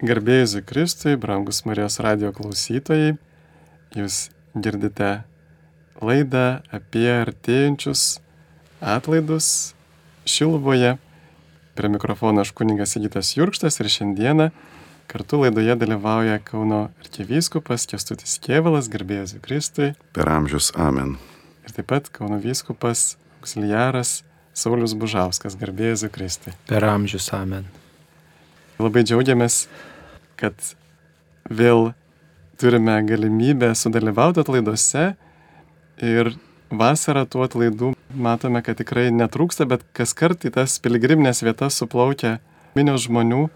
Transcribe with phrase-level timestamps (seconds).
[0.00, 3.18] Garbėjus Kristui, brangus Marijos radio klausytojai,
[3.92, 5.10] jūs girdite
[6.00, 8.04] laidą apie artėjančius
[8.80, 9.74] atlaidus
[10.24, 10.94] Šilvoje.
[11.76, 14.46] Prie mikrofono aš kuningas Sigitas Jurkštas ir šiandieną
[15.10, 19.90] kartu laidoje dalyvauja Kauno arkivyskupas Kestutis Kievalas, garbėjus Kristui.
[20.16, 21.18] Per amžius amen.
[21.68, 24.22] Ir taip pat Kauno vyskupas auxiliaras
[24.56, 26.56] Saulis Bužauskas, garbėjus Kristui.
[26.72, 27.68] Per amžius amen.
[28.80, 29.66] Labai džiaugiamės,
[30.40, 30.56] kad
[31.50, 31.92] vėl
[32.60, 35.04] turime galimybę sudalyvauti atlaiduose
[36.04, 36.32] ir
[36.70, 42.38] vasarą tų atlaidų matome, kad tikrai netrūksta, bet kas kart į tas piligriminės vietas suplaukia
[42.76, 43.48] minios žmonių.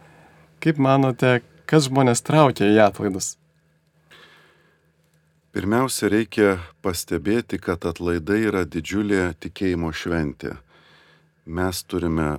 [0.65, 3.35] Kaip manote, kas žmonės traukia į atlaidus?
[5.55, 6.49] Pirmiausia, reikia
[6.83, 10.57] pastebėti, kad atlaidai yra didžiulė tikėjimo šventė.
[11.47, 12.39] Mes turime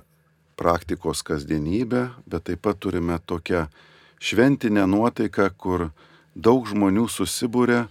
[0.60, 3.66] praktikos kasdienybę, bet taip pat turime tokią
[4.26, 5.90] šventinę nuotaiką, kur
[6.34, 7.84] daug žmonių susibūrė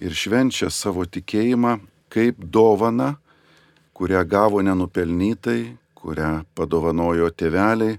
[0.00, 1.76] ir švenčia savo tikėjimą
[2.12, 3.16] kaip dovana,
[3.96, 7.98] kurią gavo nenupelnytai, kurią padovanojo tėveliai,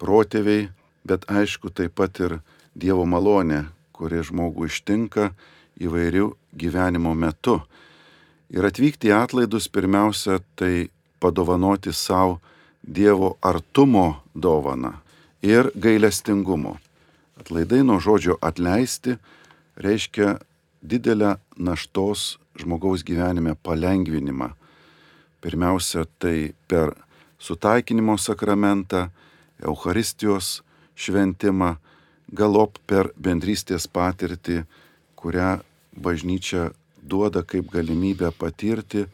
[0.00, 0.68] protėviai,
[1.08, 2.40] bet aišku taip pat ir
[2.72, 5.26] Dievo malonė, kuri žmogų ištinka
[5.84, 7.58] įvairių gyvenimo metu.
[8.48, 10.88] Ir atvykti į atlaidus pirmiausia tai
[11.20, 12.40] padovanoti savo
[12.82, 14.96] Dievo artumo dovaną
[15.42, 16.78] ir gailestingumo.
[17.40, 19.16] Atlaidai nuo žodžio atleisti
[19.76, 20.38] reiškia
[20.82, 24.52] didelę naštos žmogaus gyvenime palengvinimą.
[25.42, 26.94] Pirmiausia, tai per
[27.38, 29.08] sutaikinimo sakramentą,
[29.62, 30.62] Eucharistijos
[30.94, 31.76] šventimą,
[32.34, 34.62] galop per bendrystės patirtį,
[35.18, 35.60] kurią
[35.94, 36.70] bažnyčia
[37.02, 39.06] duoda kaip galimybę patirti,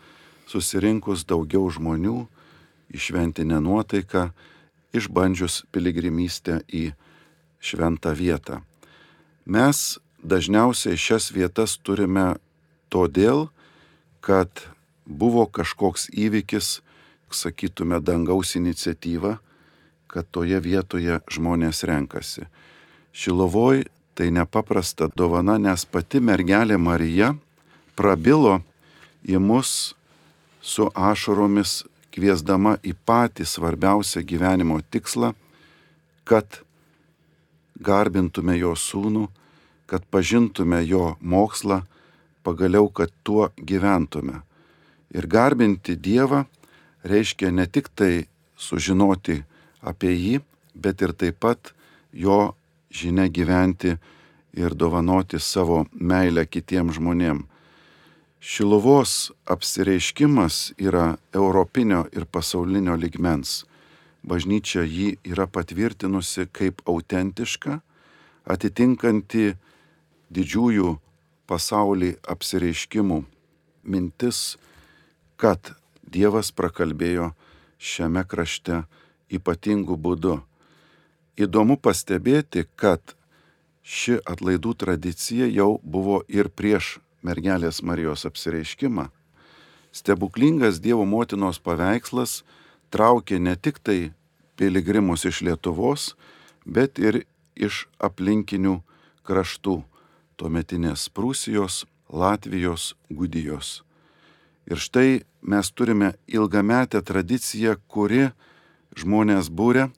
[0.49, 2.19] susirinkus daugiau žmonių
[2.93, 4.31] į šventinę nuotaiką,
[4.97, 6.93] išbandžius piligrimystę į
[7.61, 8.63] šventą vietą.
[9.45, 12.37] Mes dažniausiai šias vietas turime
[12.93, 13.49] todėl,
[14.21, 14.51] kad
[15.07, 16.81] buvo kažkoks įvykis,
[17.31, 19.39] sakytume, dangaus iniciatyva,
[20.09, 22.49] kad toje vietoje žmonės renkasi.
[23.13, 23.85] Šilovoj
[24.17, 27.35] tai nepaprasta dovana, nes pati mergelė Marija
[27.97, 28.59] prabilo
[29.29, 29.95] į mus
[30.63, 31.85] su ašaromis
[32.19, 35.35] kviesdama į patį svarbiausią gyvenimo tikslą,
[36.27, 36.63] kad
[37.79, 39.29] garbintume jo sūnų,
[39.87, 41.85] kad pažintume jo mokslą,
[42.43, 44.43] pagaliau, kad tuo gyventume.
[45.15, 46.45] Ir garbinti Dievą
[47.07, 48.27] reiškia ne tik tai
[48.59, 49.39] sužinoti
[49.81, 50.41] apie jį,
[50.75, 51.73] bet ir taip pat
[52.13, 52.55] jo
[52.91, 53.95] žinia gyventi
[54.59, 57.47] ir dovanoti savo meilę kitiems žmonėms.
[58.41, 63.65] Šiluvos apsireiškimas yra europinio ir pasaulinio ligmens.
[64.23, 67.81] Bažnyčia jį yra patvirtinusi kaip autentišką,
[68.47, 69.57] atitinkanti
[70.31, 70.93] didžiųjų
[71.51, 73.19] pasaulį apsireiškimų
[73.83, 74.57] mintis,
[75.37, 75.75] kad
[76.09, 77.33] Dievas prakalbėjo
[77.79, 78.85] šiame krašte
[79.29, 80.39] ypatingų būdų.
[81.37, 83.03] Įdomu pastebėti, kad
[83.83, 89.09] ši atlaidų tradicija jau buvo ir prieš mergelės Marijos apsireiškimą.
[89.93, 92.43] Stebuklingas Dievo motinos paveikslas
[92.93, 94.13] traukė ne tik tai
[94.59, 96.15] piligrimus iš Lietuvos,
[96.67, 97.25] bet ir
[97.57, 98.81] iš aplinkinių
[99.27, 99.83] kraštų-
[100.39, 103.83] tuometinės Prūsijos, Latvijos, Gudijos.
[104.67, 108.33] Ir štai mes turime ilgametę tradiciją, kuri
[108.97, 109.91] žmonės būrė,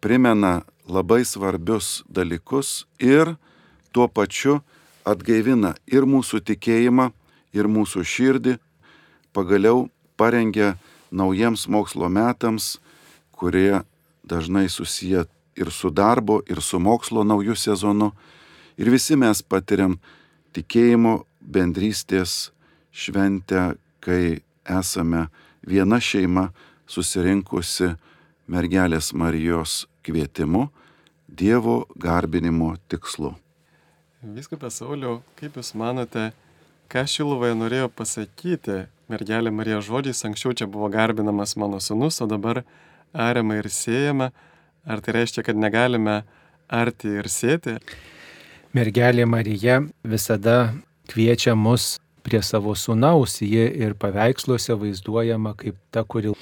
[0.00, 3.36] primena labai svarbius dalykus ir
[3.92, 4.62] tuo pačiu
[5.04, 7.10] atgaivina ir mūsų tikėjimą,
[7.56, 8.56] ir mūsų širdį,
[9.34, 9.88] pagaliau
[10.20, 10.76] parengia
[11.10, 12.78] naujiems mokslo metams,
[13.32, 13.82] kurie
[14.24, 15.24] dažnai susiję
[15.56, 18.12] ir su darbo, ir su mokslo naujų sezonu.
[18.80, 19.98] Ir visi mes patiriam
[20.56, 22.50] tikėjimo bendrystės
[22.92, 25.26] šventę, kai esame
[25.66, 26.50] viena šeima
[26.88, 27.94] susirinkusi
[28.50, 30.68] mergelės Marijos kvietimu
[31.30, 33.36] Dievo garbinimo tikslu.
[34.20, 36.26] Viskupas Sauliau, kaip Jūs manote,
[36.92, 42.60] ką Šiluvoje norėjo pasakyti mergelė Marija žodžiais, anksčiau čia buvo garbinamas mano sunus, o dabar
[43.16, 44.28] ariama ir siejama.
[44.84, 46.18] Ar tai reiškia, kad negalime
[46.68, 47.78] arti ir sėti?
[48.76, 50.74] Mergelė Marija visada
[51.08, 56.36] kviečia mus prie savo sunaus, ji ir paveiksluose vaizduojama kaip ta, kuri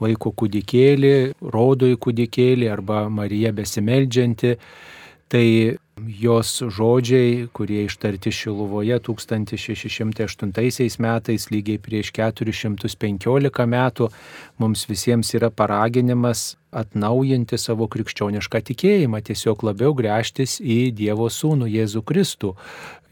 [0.00, 1.14] laiko kūdikėlį,
[1.44, 4.56] rodo į kūdikėlį arba Marija besimeldžianti.
[5.28, 5.46] Tai
[6.00, 14.08] jos žodžiai, kurie ištarti Šiluvoje 1608 metais, lygiai prieš 415 metų,
[14.58, 22.02] mums visiems yra paraginimas atnaujinti savo krikščionišką tikėjimą, tiesiog labiau grėžtis į Dievo Sūnų Jėzų
[22.08, 22.56] Kristų.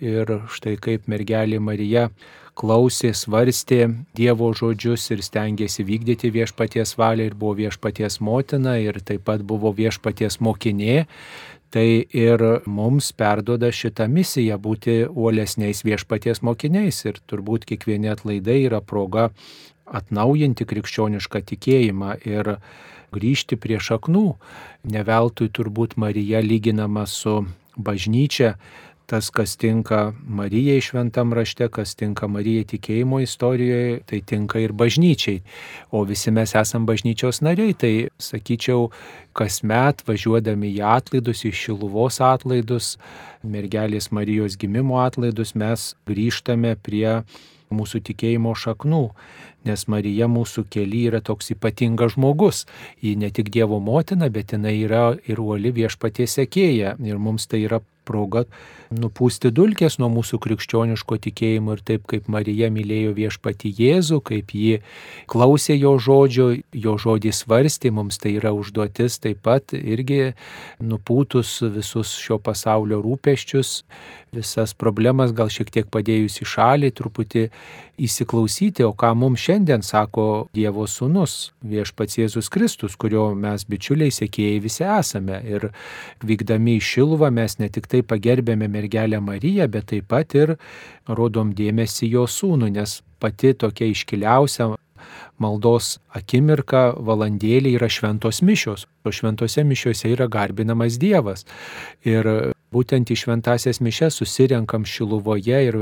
[0.00, 2.08] Ir štai kaip mergelė Marija
[2.56, 9.28] klausė, svarstė Dievo žodžius ir stengiasi vykdyti viešpaties valią ir buvo viešpaties motina ir taip
[9.28, 11.04] pat buvo viešpaties mokinė,
[11.70, 17.04] tai ir mums perdoda šitą misiją būti uolesniais viešpaties mokiniais.
[17.06, 19.30] Ir turbūt kiekvieni atlaidai yra proga
[19.86, 22.56] atnaujinti krikščionišką tikėjimą ir
[23.14, 24.26] grįžti prie šaknų.
[24.90, 27.40] Neveltui turbūt Marija lyginama su
[27.80, 28.54] bažnyčia,
[29.10, 35.42] tas, kas tinka Marijai šventam rašte, kas tinka Marijai tikėjimo istorijoje, tai tinka ir bažnyčiai.
[35.90, 37.92] O visi mes esame bažnyčios nariai, tai
[38.22, 38.88] sakyčiau,
[39.34, 42.94] kasmet važiuodami į atlaidus, į Šiluvos atlaidus,
[43.42, 47.20] mergelės Marijos gimimo atlaidus, mes grįžtame prie
[47.74, 49.04] mūsų tikėjimo šaknų,
[49.66, 52.64] nes Marija mūsų keli yra toks ypatingas žmogus.
[53.02, 56.96] Ji ne tik Dievo motina, bet jinai yra ir uoli viešpaties sekėja.
[57.06, 57.80] Ir mums tai yra
[58.10, 58.44] proga
[58.90, 64.80] nupūsti dulkės nuo mūsų krikščioniško tikėjimo ir taip kaip Marija mylėjo viešpati Jėzų, kaip ji
[65.30, 70.32] klausė jo žodžio, jo žodį svarstė, mums tai yra užduotis taip pat irgi
[70.82, 73.76] nupūtus visus šio pasaulio rūpeščius,
[74.34, 77.46] visas problemas gal šiek tiek padėjus į šalį, truputį
[78.06, 80.26] įsiklausyti, o ką mums šiandien sako
[80.56, 85.40] Dievo sūnus, viešpats Jėzus Kristus, kurio mes bičiuliai sėkėjai visi esame.
[85.44, 85.68] Ir
[86.24, 90.56] vykdami į Šiluvą mes ne tik tai pagerbėme mergelę Mariją, bet taip pat ir
[91.08, 94.72] rodom dėmesį jo sūnų, nes pati tokia iškiliausia
[95.40, 101.46] maldos akimirka, valandėlė yra šventos mišios, o šventose mišiose yra garbinamas Dievas.
[102.04, 105.80] Ir būtent į šventasias mišes susirenkam Šiluvoje ir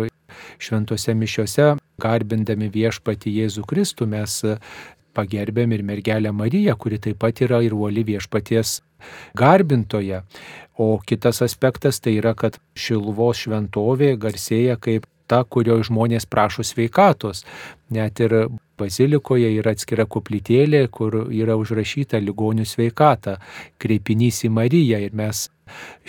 [0.58, 4.40] šventose mišiose, garbindami viešpati Jėzų Kristų, mes
[5.18, 8.78] pagerbėm ir mergelę Mariją, kuri taip pat yra ir uoli viešpaties
[9.38, 10.22] garbintoje.
[10.78, 17.44] O kitas aspektas tai yra, kad Šiluvos šventovė garsėja kaip ta, kurio žmonės prašo sveikatos.
[17.94, 18.34] Net ir
[18.78, 23.38] bazilikoje yra atskira koplytėlė, kur yra užrašyta ligonių sveikata,
[23.82, 25.48] kreipinys į Mariją ir mes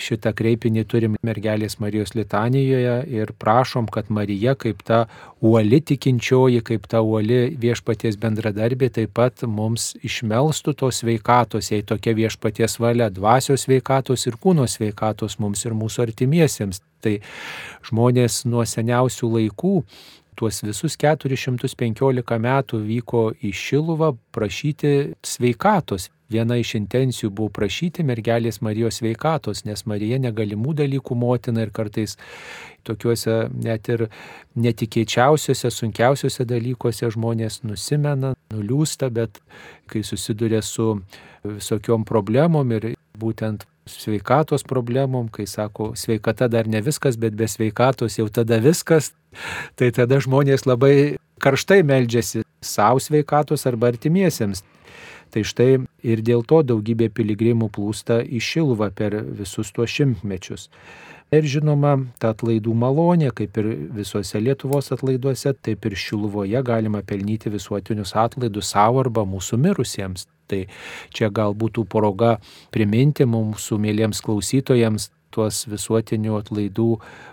[0.00, 5.02] šitą kreipinį turim mergelės Marijos litanijoje ir prašom, kad Marija kaip ta
[5.40, 12.16] uoli tikinčioji, kaip ta uoli viešpaties bendradarbė taip pat mums išmelstų tos sveikatos, jei tokia
[12.16, 16.80] viešpaties valia, dvasios sveikatos ir kūno sveikatos mums ir mūsų artimiesiems.
[17.00, 17.18] Tai
[17.88, 19.74] žmonės nuo seniausių laikų
[20.40, 26.08] tuos visus 415 metų vyko į Šiluvą prašyti sveikatos.
[26.30, 32.14] Viena iš intencijų buvo prašyti mergelės Marijos sveikatos, nes Marija negalimų dalykų motina ir kartais
[32.86, 34.06] tokiuose net ir
[34.54, 39.42] netikėčiausiuose, sunkiausiuose dalykuose žmonės nusimena, nuliūsta, bet
[39.90, 41.00] kai susiduria su
[41.42, 48.18] visokiom problemom ir būtent sveikatos problemom, kai sako, sveikata dar ne viskas, bet be sveikatos
[48.18, 49.12] jau tada viskas,
[49.78, 50.94] tai tada žmonės labai
[51.40, 54.64] karštai meldžiasi savo sveikatos arba artimiesiems.
[55.30, 55.68] Tai štai
[56.02, 60.66] ir dėl to daugybė piligrimų plūsta į Šiluvą per visus tuos šimtmečius.
[61.30, 67.52] Ir žinoma, ta atlaidų malonė, kaip ir visuose Lietuvos atlaiduose, taip ir Šiluvoje galima pelnyti
[67.54, 70.26] visuotinius atlaidus savo arba mūsų mirusiems.
[70.50, 70.64] Tai
[71.14, 72.36] čia gal būtų proga
[72.74, 76.88] priminti mūsų mėlyms klausytojams tuos visuotinių atlaidų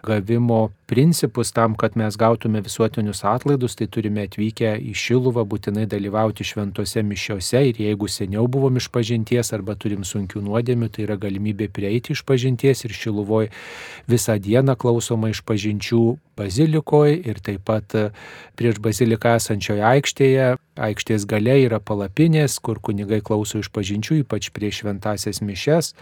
[0.06, 0.60] gavimo
[0.90, 1.52] principus.
[1.56, 7.64] Tam, kad mes gautume visuotinius atlaidus, tai turime atvykę į Šiluvą būtinai dalyvauti šventose mišiose.
[7.72, 12.24] Ir jeigu seniau buvom iš pažinties arba turim sunkių nuodėmių, tai yra galimybė prieiti iš
[12.28, 12.86] pažinties.
[12.86, 13.52] Ir Šiluvoje
[14.10, 16.04] visą dieną klausoma iš pažinčių
[16.38, 17.98] bazilikoje ir taip pat
[18.58, 20.48] prieš baziliką esančioje aikštėje.
[20.78, 25.96] Aikštės gale yra palapinės, kur kunigai klauso iš pažinčių, ypač prieš šventasias mišes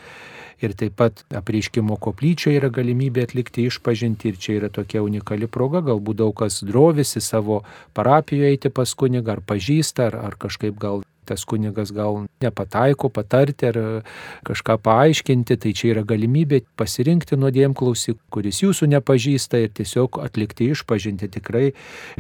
[0.64, 5.84] ir taip pat apreiškimo koplyčioje yra galimybė atlikti išpažinti ir čia yra tokia unikali proga,
[5.84, 7.62] galbūt daug kas drovisi savo
[7.98, 13.70] parapijoje eiti pas kunigą ar pažįsta, ar, ar kažkaip gal tas kunigas gal nepataiko patarti
[13.72, 13.80] ar
[14.48, 21.32] kažką paaiškinti, tai čia yra galimybė pasirinkti nuodėmklausį, kuris jūsų nepažįsta ir tiesiog atlikti išpažinti.
[21.36, 21.72] Tikrai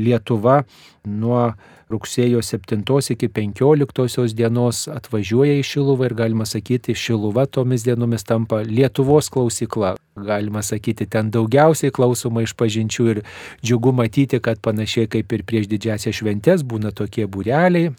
[0.02, 0.64] Lietuva
[1.06, 1.54] nuo
[1.90, 2.82] rugsėjo 7
[3.14, 9.96] iki 15 dienos atvažiuoja į Šiluvą ir galima sakyti, Šiluva tomis dienomis tampa Lietuvos klausykla.
[10.16, 13.22] Galima sakyti, ten daugiausiai klausoma iš pažinčių ir
[13.62, 17.92] džiugu matyti, kad panašiai kaip ir prieš didžiasią šventės būna tokie būreliai,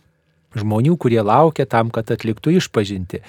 [0.57, 3.23] žmonių, kurie laukia tam, kad atliktų išpažinti.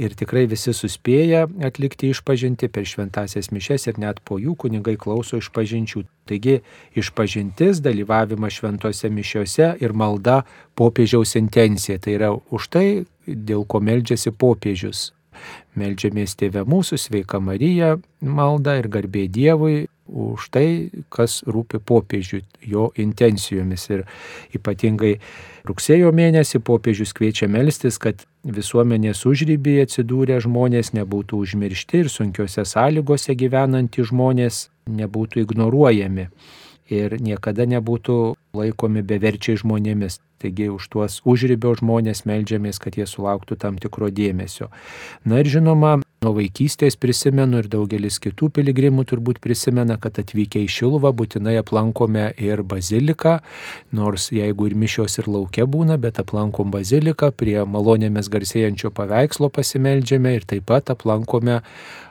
[0.00, 5.40] Ir tikrai visi suspėja atlikti išpažinti per šventasias mišes ir net po jų kunigai klauso
[5.40, 6.04] išpažinčių.
[6.26, 6.60] Taigi
[6.98, 10.40] išpažintis, dalyvavimas šventose mišiose ir malda
[10.78, 12.00] popiežiaus intencija.
[12.02, 12.88] Tai yra už tai,
[13.26, 15.12] dėl ko meldžiasi popiežius.
[15.76, 22.90] Meldžiamės Tėvę mūsų, sveika Marija, malda ir garbė Dievui už tai, kas rūpi popiežiui, jo
[22.98, 23.88] intencijomis.
[23.90, 24.04] Ir
[24.56, 25.16] ypatingai
[25.66, 33.34] rugsėjo mėnesį popiežius kviečia melstis, kad visuomenės užrybėje atsidūrę žmonės nebūtų užmiršti ir sunkiose sąlygose
[33.38, 36.30] gyvenantys žmonės nebūtų ignoruojami
[36.92, 40.20] ir niekada nebūtų laikomi beverčiai žmonėmis.
[40.42, 44.68] Taigi už tuos užribio žmonės melžiamės, kad jie sulauktų tam tikro dėmesio.
[45.24, 45.96] Na ir žinoma,
[46.26, 52.32] nuo vaikystės prisimenu ir daugelis kitų piligrimų turbūt prisimena, kad atvykę į Šiluvą būtinai aplankome
[52.42, 53.36] ir baziliką,
[53.94, 60.34] nors jeigu ir mišios ir laukia būna, bet aplankom baziliką, prie malonėmis garsėjančio paveikslo pasimeldžiame
[60.40, 61.60] ir taip pat aplankome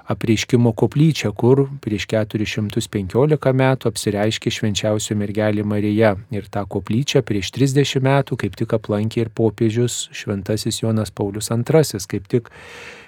[0.08, 6.14] apreiškimo koplyčią, kur prieš 415 metų apsireiškė švenčiausia mergelė Marija.
[6.36, 12.06] Ir tą koplyčią prieš 30 metų kaip tik aplankė ir popiežius šventasis Jonas Paulius II.
[12.12, 12.52] Kaip tik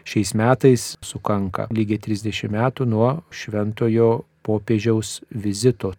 [0.08, 5.94] šiais metais sukanka lygiai 30 metų nuo šventojo popiežiaus vizito.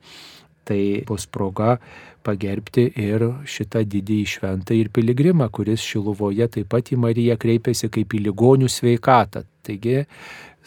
[0.68, 1.78] Tai bus proga
[2.26, 8.12] pagerbti ir šitą didįjį šventą ir piligrimą, kuris Šiluvoje taip pat į Mariją kreipėsi kaip
[8.12, 9.46] į ligonių sveikatą.
[9.64, 10.02] Taigi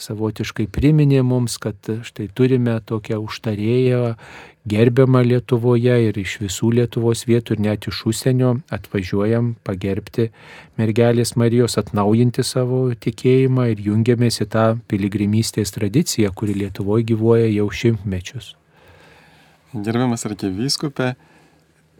[0.01, 4.15] savotiškai priminė mums, kad štai turime tokią užtarėją
[4.65, 10.29] gerbiamą Lietuvoje ir iš visų Lietuvos vietų ir net iš užsienio atvažiuojam pagerbti
[10.77, 17.69] mergelės Marijos, atnaujinti savo tikėjimą ir jungiamės į tą piligrimystės tradiciją, kuri Lietuvoje gyvuoja jau
[17.69, 18.55] šimtmečius.
[19.73, 21.13] Gerbiamas arkivyskupė,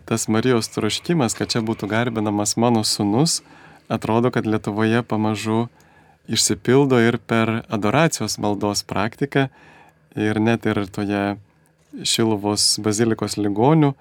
[0.06, 3.42] tas Marijos troškimas, kad čia būtų garbinamas mano sunus,
[3.90, 5.70] atrodo, kad Lietuvoje pamažu
[6.28, 9.48] išsipildo ir per adoracijos maldos praktiką
[10.16, 11.38] ir net ir toje
[12.08, 13.92] Šiluvos bazilikos ligonių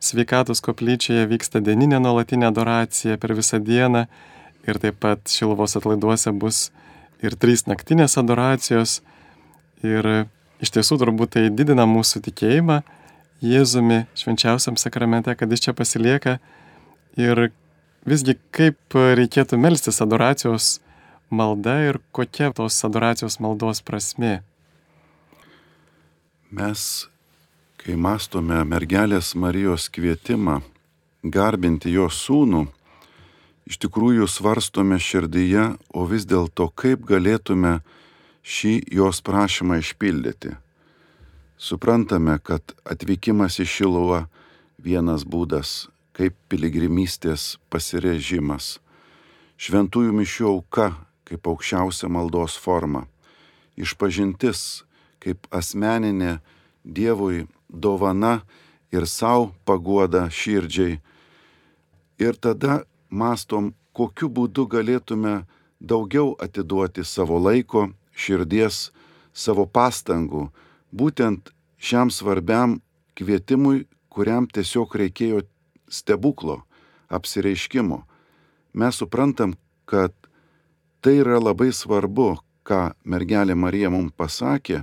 [0.00, 4.06] sveikatos koplyčioje vyksta dieninė nuolatinė adoracija per visą dieną
[4.68, 6.68] ir taip pat Šiluvos atlaiduose bus
[7.24, 9.00] ir trys naktinės adoracijos.
[9.84, 10.06] Ir
[10.60, 12.82] iš tiesų turbūt tai didina mūsų tikėjimą
[13.40, 16.36] Jėzumi švenčiausiam sakramente, kad jis čia pasilieka.
[17.16, 17.48] Ir
[18.04, 20.74] visgi kaip reikėtų melstis adoracijos
[21.30, 24.42] malda ir kokia tos adoracijos maldos prasme?
[26.50, 27.06] Mes,
[27.78, 30.60] kai mastome mergelės Marijos kvietimą
[31.22, 32.64] garbinti jos sūnų,
[33.70, 37.78] iš tikrųjų svarstome širdyje, o vis dėlto kaip galėtume
[38.42, 40.56] šį jos prašymą išpildyti.
[41.60, 44.24] Suprantame, kad atvykimas į Šiluvą
[44.80, 48.78] vienas būdas, kaip piligrimystės pasirežimas.
[49.60, 50.88] Šventųjų mišių auka
[51.30, 53.06] kaip aukščiausia maldos forma,
[53.78, 54.82] išpažintis
[55.22, 56.40] kaip asmeninė
[56.80, 58.40] Dievui dovana
[58.90, 60.96] ir savo paguoda širdžiai.
[62.18, 65.44] Ir tada mastom, kokiu būdu galėtume
[65.80, 68.90] daugiau atiduoti savo laiko, širdies,
[69.32, 70.48] savo pastangų,
[70.90, 72.80] būtent šiam svarbiam
[73.14, 75.44] kvietimui, kuriam tiesiog reikėjo
[75.88, 76.62] stebuklo,
[77.12, 78.02] apsireiškimo.
[78.72, 80.14] Mes suprantam, kad
[81.00, 84.82] Tai yra labai svarbu, ką mergelė Marija mums pasakė,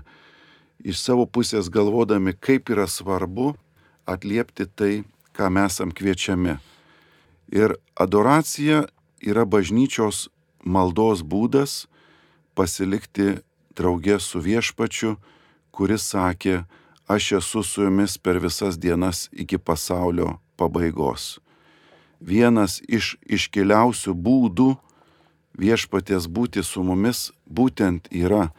[0.82, 3.54] iš savo pusės galvodami, kaip yra svarbu
[4.10, 4.94] atliepti tai,
[5.38, 6.58] ką mes esam kviečiami.
[7.54, 8.88] Ir adoracija
[9.22, 10.28] yra bažnyčios
[10.66, 11.86] maldos būdas
[12.58, 13.38] pasilikti
[13.78, 15.16] draugė su viešpačiu,
[15.72, 16.64] kuris sakė,
[17.08, 21.38] aš esu su jumis per visas dienas iki pasaulio pabaigos.
[22.20, 24.72] Vienas iš iškiliausių būdų
[25.58, 28.52] viešpaties būti su mumis būtent yra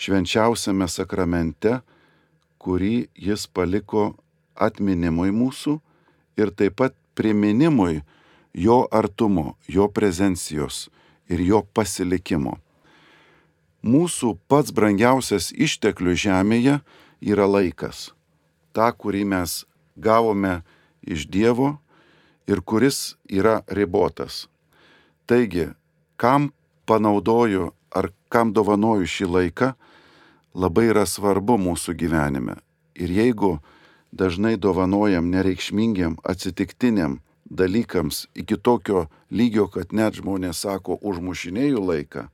[0.00, 1.80] švenčiausiame sakramente,
[2.60, 4.14] kurį jis paliko
[4.54, 5.78] atminimui mūsų
[6.40, 8.02] ir taip pat priminimui
[8.52, 10.88] jo artumo, jo prezencijos
[11.30, 12.58] ir jo pasilikimo.
[13.80, 16.80] Mūsų pats brangiausias išteklių žemėje
[17.24, 18.10] yra laikas.
[18.76, 19.62] Ta, kurį mes
[19.96, 20.60] gavome
[21.00, 21.78] iš Dievo
[22.46, 24.48] ir kuris yra ribotas.
[25.24, 25.70] Taigi
[26.20, 26.50] kam
[26.84, 29.72] panaudoju ar kam dovanoju šį laiką,
[30.54, 32.58] labai yra svarbu mūsų gyvenime.
[32.94, 33.56] Ir jeigu
[34.12, 42.28] dažnai dovanojam nereikšmingiam, atsitiktiniam dalykams iki tokio lygio, kad net žmonės sako, užmušinėjų laiką,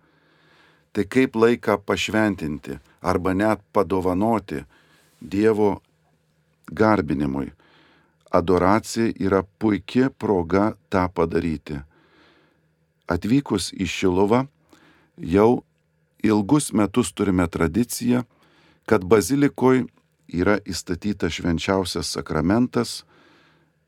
[0.92, 4.64] tai kaip laiką pašventinti arba net padovanoti
[5.20, 5.80] Dievo
[6.68, 7.52] garbinimui.
[8.30, 11.78] Adoracija yra puikia proga tą padaryti.
[13.10, 14.46] Atvykus į Šiluvą
[15.16, 15.62] jau
[16.22, 18.24] ilgus metus turime tradiciją,
[18.86, 19.86] kad bazilikoje
[20.28, 23.04] yra įstatytas švenčiausias sakramentas.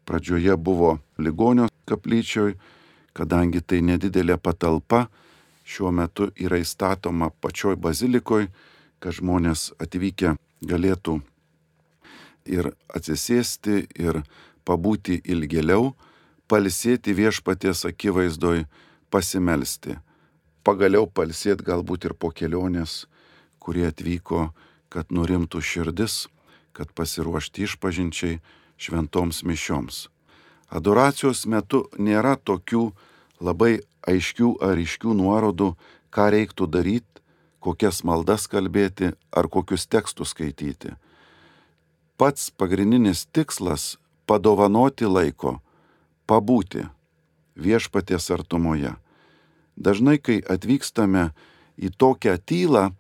[0.06, 2.54] Pradžioje buvo ligonio kaplyčioj,
[3.12, 5.08] kadangi tai nedidelė patalpa,
[5.68, 8.48] šiuo metu yra įstatoma pačioj bazilikoje,
[8.98, 11.20] kad žmonės atvykę galėtų
[12.48, 14.22] ir atsisėsti, ir
[14.64, 15.92] pabūti ilgėliau,
[16.48, 18.64] palsėti viešpaties akivaizdoj,
[19.10, 19.98] pasimelsti.
[20.64, 23.06] Pagaliau palsėti galbūt ir po kelionės,
[23.58, 24.50] kurie atvyko,
[24.92, 26.26] kad nurimtų širdis,
[26.72, 28.40] kad pasiruošti išpažinčiai
[28.78, 30.06] šventoms mišioms.
[30.68, 32.90] Adoracijos metu nėra tokių
[33.40, 35.72] labai aiškių ar ryškių nuorodų,
[36.12, 37.22] ką reiktų daryti,
[37.60, 40.94] kokias maldas kalbėti ar kokius tekstus skaityti.
[42.18, 43.96] Pats pagrindinis tikslas-
[44.28, 45.60] padovanoti laiko,
[46.26, 46.88] pabūti
[47.58, 48.94] viešpaties artumoje.
[49.78, 51.30] Dažnai, kai atvykstame
[51.78, 52.90] į tokią tylą,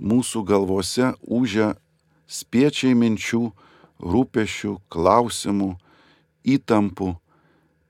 [0.00, 1.74] mūsų galvose užia
[2.28, 3.50] spiečiai minčių,
[4.00, 5.70] rūpešių, klausimų,
[6.44, 7.14] įtampų.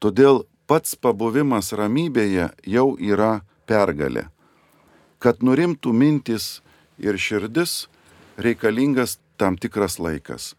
[0.03, 4.29] Todėl pats pabuvimas ramybėje jau yra pergalė.
[5.19, 6.61] Kad nurimtų mintis
[6.99, 7.87] ir širdis,
[8.37, 10.55] reikalingas tam tikras laikas.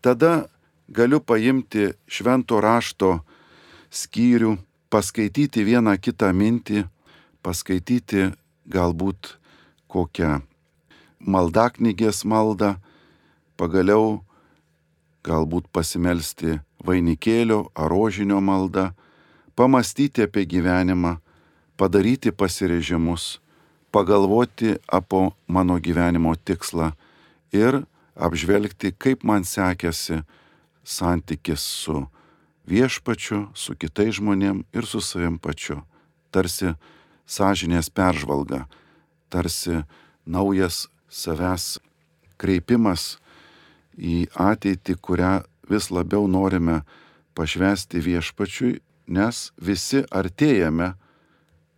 [0.00, 0.48] Tada
[0.88, 3.20] galiu paimti švento rašto
[3.90, 4.56] skyrių,
[4.90, 6.84] paskaityti vieną kitą mintį,
[7.42, 8.30] paskaityti
[8.70, 9.36] galbūt
[9.90, 10.40] kokią
[11.20, 12.76] maldaknygės maldą,
[13.58, 14.20] pagaliau
[15.26, 18.90] galbūt pasimelsti vainikėlio ar rožinio maldą,
[19.58, 21.18] pamastyti apie gyvenimą,
[21.76, 23.40] padaryti pasirežimus,
[23.92, 26.92] pagalvoti apie mano gyvenimo tikslą
[27.52, 27.82] ir
[28.16, 30.22] apžvelgti, kaip man sekėsi
[30.84, 32.06] santykis su
[32.70, 35.80] viešpačiu, su kitais žmonėm ir su savim pačiu.
[36.30, 36.74] Tarsi
[37.26, 38.66] sąžinės peržvalga,
[39.30, 39.82] tarsi
[40.26, 41.78] naujas savęs
[42.38, 43.18] kreipimas
[43.98, 45.32] į ateitį, kurią
[45.70, 46.80] vis labiau norime
[47.34, 48.78] pašvesti viešpačiui,
[49.10, 50.94] nes visi artėjame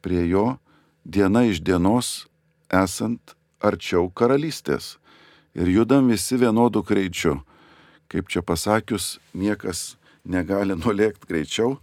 [0.05, 0.59] prie jo
[1.05, 2.27] diena iš dienos
[2.69, 4.97] esant arčiau karalystės
[5.57, 7.41] ir judam visi vienodų greičiu.
[8.13, 11.77] Kaip čia pasakius, niekas negali nulėkti greičiau,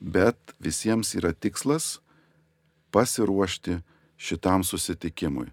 [0.00, 1.98] bet visiems yra tikslas
[2.94, 3.80] pasiruošti
[4.16, 5.50] šitam susitikimui.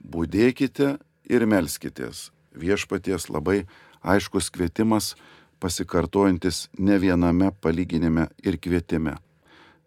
[0.00, 0.96] Būdėkite
[1.30, 2.30] ir melskitės.
[2.56, 3.66] Viešpaties labai
[4.02, 5.14] aiškus kvietimas,
[5.60, 9.18] pasikartojantis ne viename palyginime ir kvietime.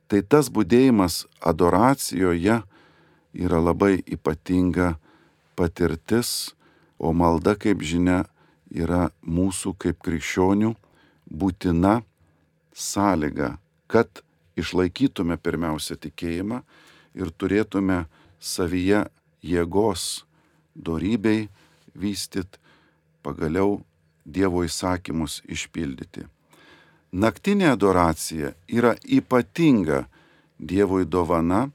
[0.08, 2.62] Tai tas būdėjimas adoracijoje
[3.34, 4.94] yra labai ypatinga
[5.58, 6.54] patirtis,
[7.02, 8.24] o malda, kaip žinia,
[8.70, 10.74] yra mūsų kaip krikščionių
[11.34, 12.02] būtina
[12.74, 14.22] sąlyga, kad
[14.60, 16.62] išlaikytume pirmiausia tikėjimą
[17.18, 18.04] ir turėtume
[18.40, 19.06] savyje
[19.44, 20.24] jėgos
[20.76, 21.50] dorybei
[21.96, 22.60] vystyti,
[23.24, 23.82] pagaliau
[24.24, 26.22] Dievo įsakymus išpildyti.
[27.12, 30.06] Naktinė adoracija yra ypatinga
[30.64, 31.66] Dievui dovana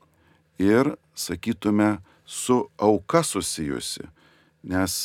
[0.57, 4.07] ir, sakytume, su auka susijusi,
[4.65, 4.97] nes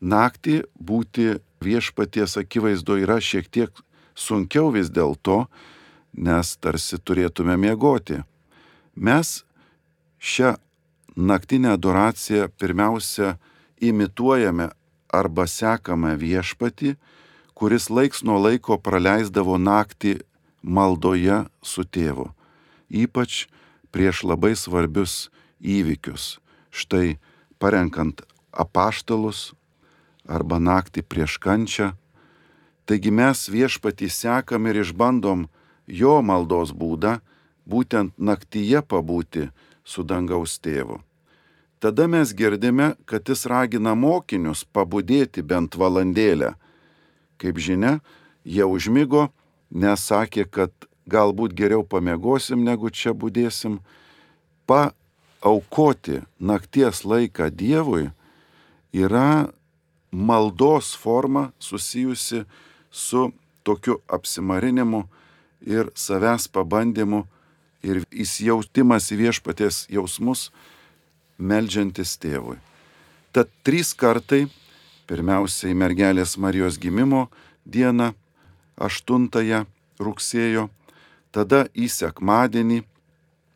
[0.00, 5.44] naktį būti viešpaties akivaizdo yra šiek tiek sunkiau vis dėlto,
[6.14, 8.20] nes tarsi turėtume miegoti.
[8.94, 9.42] Mes
[10.22, 10.54] šią
[11.16, 13.36] naktinę adoraciją pirmiausia
[13.80, 14.68] imituojame
[15.12, 16.94] arba sekame viešpati,
[17.54, 20.18] kuris laiks nuo laiko praleisdavo naktį
[20.62, 22.30] maldoje su tėvu,
[22.90, 23.44] ypač
[23.94, 25.28] prieš labai svarbius
[25.60, 26.38] įvykius.
[26.74, 27.18] Štai
[27.62, 29.52] parenkant apaštalus
[30.28, 31.92] arba naktį prieš kančią.
[32.84, 35.46] Taigi mes viešpatį sekam ir išbandom
[35.86, 37.18] jo maldos būdą,
[37.64, 39.48] būtent naktyje pabūti
[39.84, 41.00] su dangaus tėvu.
[41.80, 46.54] Tada mes girdime, kad jis ragina mokinius pabudėti bent valandėlę.
[47.36, 47.98] Kaip žinia,
[48.44, 49.28] jie užmygo,
[49.68, 50.72] nes sakė, kad
[51.04, 53.80] galbūt geriau pamiegosim, negu čia būdėsim.
[54.64, 58.08] Paaukoti nakties laiką Dievui
[58.96, 59.52] yra
[60.14, 62.44] maldos forma susijusi
[62.90, 65.04] su tokiu apsimarinimu
[65.66, 67.24] ir savęs pabandymu
[67.82, 70.48] ir įsijautimas į viešpaties jausmus,
[71.38, 72.56] melžiantis tėvui.
[73.34, 74.46] Tad trys kartai,
[75.10, 77.26] pirmiausiai mergelės Marijos gimimo
[77.66, 78.14] dieną,
[78.78, 79.66] 8
[79.98, 80.68] rugsėjo,
[81.34, 82.84] tada į sekmadienį,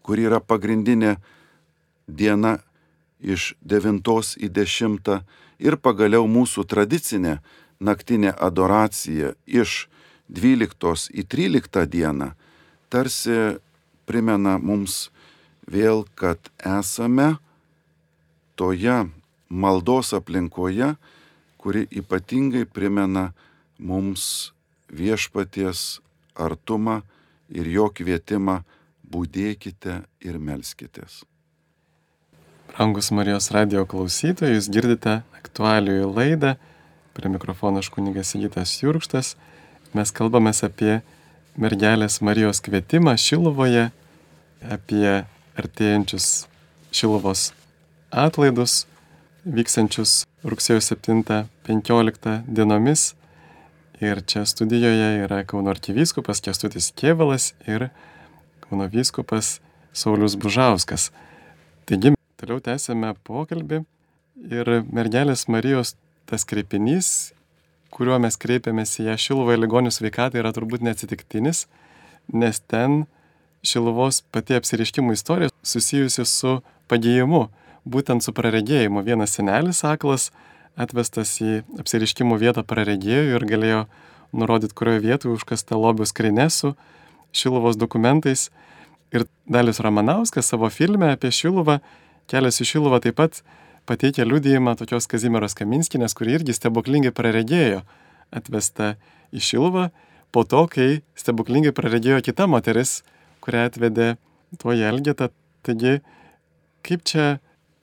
[0.03, 1.17] kur yra pagrindinė
[2.09, 2.59] diena
[3.21, 4.03] iš 9
[4.43, 5.23] į 10
[5.59, 7.39] ir pagaliau mūsų tradicinė
[7.81, 9.87] naktinė adoracija iš
[10.29, 12.33] 12 į 13 dieną,
[12.91, 13.59] tarsi
[14.07, 15.09] primena mums
[15.69, 17.37] vėl, kad esame
[18.57, 19.09] toje
[19.49, 20.95] maldos aplinkoje,
[21.59, 23.33] kuri ypatingai primena
[23.79, 24.53] mums
[24.93, 26.01] viešpaties
[26.35, 27.03] artumą
[27.49, 28.63] ir jo kvietimą
[29.09, 31.25] būdėkite ir melskitės.
[32.77, 36.57] Rangus Marijos radio klausytojai, jūs girdite aktualiųjų laidą.
[37.17, 39.37] Prie mikrofono aš kunigas Įgytas Jurkštas.
[39.97, 41.01] Mes kalbame apie
[41.57, 43.89] mergelės Marijos kvietimą Šiluvoje,
[44.63, 45.25] apie
[45.59, 46.47] artėjančius
[46.95, 47.53] Šiluvos
[48.11, 48.85] atlaidus,
[49.45, 53.15] vyksančius rugsėjo 7-15 dienomis.
[53.99, 57.89] Ir čia studijoje yra Kauno arkivyskupas Kestutis Kievalas ir
[58.63, 59.57] Kauno vyskupas
[59.93, 61.09] Saulis Bužauskas.
[61.89, 63.83] Taigi, toliau tęsėme pokalbį
[64.47, 65.97] ir mergelės Marijos
[66.29, 67.33] tas kreipinys,
[67.91, 71.67] kuriuo mes kreipiamės į ją Šiluvoje ligonių sveikatą, yra turbūt neatsitiktinis,
[72.31, 73.07] nes ten
[73.67, 76.59] Šiluvos pati apsiriškimų istorija susijusi su
[76.91, 77.49] padėjimu,
[77.89, 79.03] būtent su praregėjimu.
[79.03, 80.29] Vienas senelis aklas
[80.79, 83.83] atvestas į apsiriškimų vietą praregėjo ir galėjo
[84.31, 86.77] nurodyti, kurioje vietoje užkasta lobio skrinė su
[87.35, 88.51] Šiluvos dokumentais.
[89.11, 91.81] Ir Dalis Ramanauskas savo filme apie Šiluvą,
[92.31, 93.41] kelias į Šiluvą taip pat
[93.89, 97.83] pateikė liudijimą tokios Kazimieros Kaminskinės, kuri irgi stebuklingai praregėjo
[98.35, 98.97] atvesta
[99.33, 99.89] į Šiluvą
[100.33, 103.03] po to, kai stebuklingai praregėjo kita moteris,
[103.45, 104.09] kurią atvedė
[104.61, 105.31] tuo Jelgeta.
[105.67, 105.99] Taigi,
[106.87, 107.39] kaip čia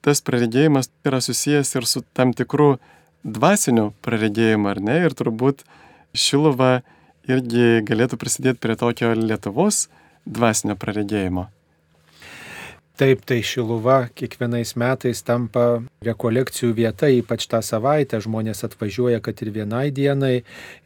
[0.06, 2.76] tas praregėjimas yra susijęs ir su tam tikru
[3.26, 5.00] dvasiniu praregėjimu, ar ne?
[5.06, 5.66] Ir turbūt
[6.16, 6.80] Šiluva
[7.28, 9.86] irgi galėtų prisidėti prie tokio Lietuvos
[10.24, 11.50] dvasinio praregėjimo.
[12.96, 19.50] Taip, tai Šiluva kiekvienais metais tampa rekolekcijų vieta, ypač tą savaitę žmonės atvažiuoja, kad ir
[19.52, 20.38] vienai dienai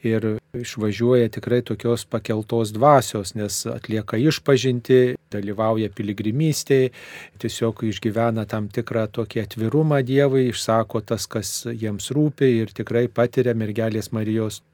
[0.02, 0.26] ir
[0.58, 4.98] išvažiuoja tikrai tokios pakeltos dvasios, nes atlieka išpažinti,
[5.30, 6.90] dalyvauja piligrimystėje,
[7.38, 13.54] tiesiog išgyvena tam tikrą tokį atvirumą Dievui, išsako tas, kas jiems rūpi ir tikrai patiria
[13.54, 14.64] mergelės Marijos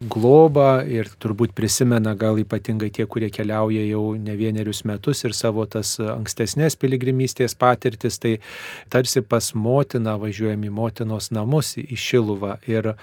[0.00, 5.66] globą ir turbūt prisimena gal ypatingai tie, kurie keliauja jau ne vienerius metus ir savo
[5.68, 8.38] tas ankstesnės piligrimystės patirtis, tai
[8.88, 12.94] tarsi pas motiną važiuojam į motinos namus į Šiluvą ir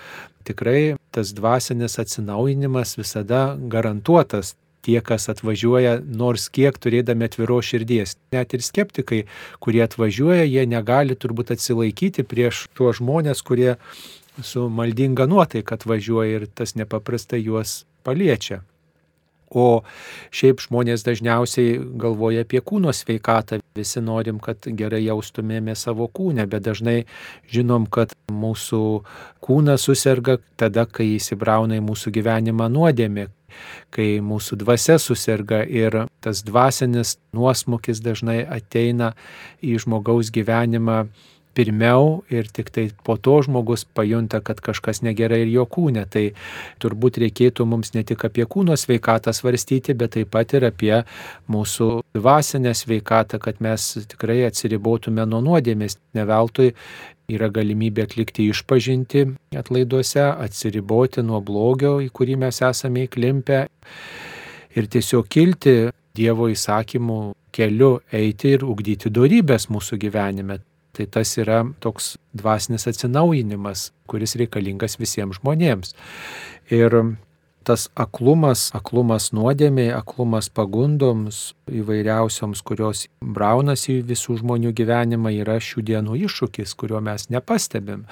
[0.49, 8.15] tikrai tas dvasinis atsinaujinimas visada garantuotas tie, kas atvažiuoja, nors kiek turėdami atviro širdies.
[8.33, 9.25] Net ir skeptikai,
[9.61, 13.75] kurie atvažiuoja, jie negali turbūt atsilaikyti prieš tuos žmonės, kurie
[14.43, 18.61] su maldinga nuotaika atvažiuoja ir tas nepaprastai juos paliečia.
[19.47, 19.83] O
[20.35, 23.61] šiaip žmonės dažniausiai galvoja apie kūno sveikatą.
[23.77, 26.97] Visi norim, kad gerai jaustumėme savo kūnę, bet dažnai
[27.53, 28.81] žinom, kad mūsų
[29.43, 33.29] kūnas susirga tada, kai įsibrauna į mūsų gyvenimą nuodėmė,
[33.95, 39.13] kai mūsų dvasia susirga ir tas dvasinis nuosmukis dažnai ateina
[39.63, 41.05] į žmogaus gyvenimą
[41.57, 46.05] pirmiau ir tik tai po to žmogus pajunta, kad kažkas negerai ir jo kūne.
[46.13, 46.25] Tai
[46.83, 50.93] turbūt reikėtų mums ne tik apie kūno sveikatą svarstyti, bet taip pat ir apie
[51.51, 55.97] mūsų dvasinę sveikatą, kad mes tikrai atsiribotume nuo nuodėmės.
[56.17, 56.71] Neveltui
[57.27, 59.25] yra galimybė atlikti išpažinti
[59.57, 63.65] atlaiduose, atsiriboti nuo blogio, į kurį mes esame įklimpę
[64.77, 65.77] ir tiesiog kilti
[66.17, 67.19] Dievo įsakymų
[67.53, 70.57] keliu eiti ir ugdyti darybės mūsų gyvenime.
[70.97, 75.93] Tai tas yra toks dvasinis atsinaujinimas, kuris reikalingas visiems žmonėms.
[76.73, 76.95] Ir
[77.67, 85.83] tas aklumas, aklumas nuodėmiai, aklumas pagundoms įvairiausioms, kurios braunasi į visų žmonių gyvenimą, yra šių
[85.89, 88.07] dienų iššūkis, kurio mes nepastebim.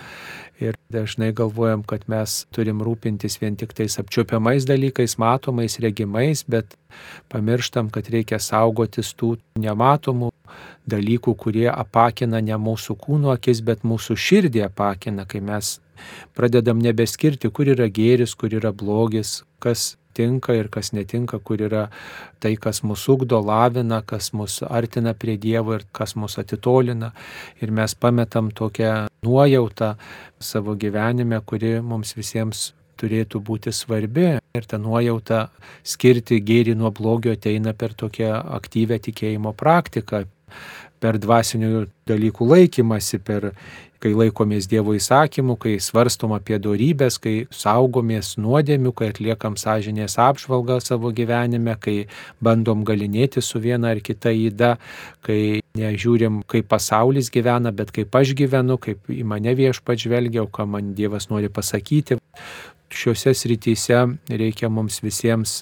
[0.60, 6.78] Ir dažnai galvojam, kad mes turim rūpintis vien tik tais apčiopiamais dalykais, matomais, regimais, bet
[7.32, 10.32] pamirštam, kad reikia saugotis tų nematomų
[10.89, 15.79] dalykų, kurie apakina ne mūsų kūno akis, bet mūsų širdį apakina, kai mes
[16.37, 21.89] pradedam nebeskirti, kur yra gėris, kur yra blogis, kas tinka ir kas netinka, kur yra
[22.39, 27.11] tai, kas mus ugdo, lavina, kas mus artina prie Dievo ir kas mus atitolina.
[27.61, 29.95] Ir mes pametam tokią nuojautą
[30.39, 34.37] savo gyvenime, kuri mums visiems turėtų būti svarbi.
[34.55, 35.49] Ir ta nuojauta
[35.83, 40.23] skirti gėrį nuo blogio ateina per tokią aktyvę tikėjimo praktiką,
[41.03, 43.51] per dvasinių dalykų laikymasi, per
[44.05, 50.77] kai laikomės Dievo įsakymų, kai svarstom apie darybės, kai saugomės nuodėmių, kai atliekam sąžinės apžvalgą
[50.83, 51.95] savo gyvenime, kai
[52.43, 54.75] bandom galinėti su viena ar kita įda,
[55.25, 60.51] kai nežiūrim, kaip pasaulis gyvena, bet kaip aš gyvenu, kaip į mane viešpat žvelgia, o
[60.51, 62.19] ką man Dievas nori pasakyti.
[62.89, 65.62] Šiuose srityse reikia mums visiems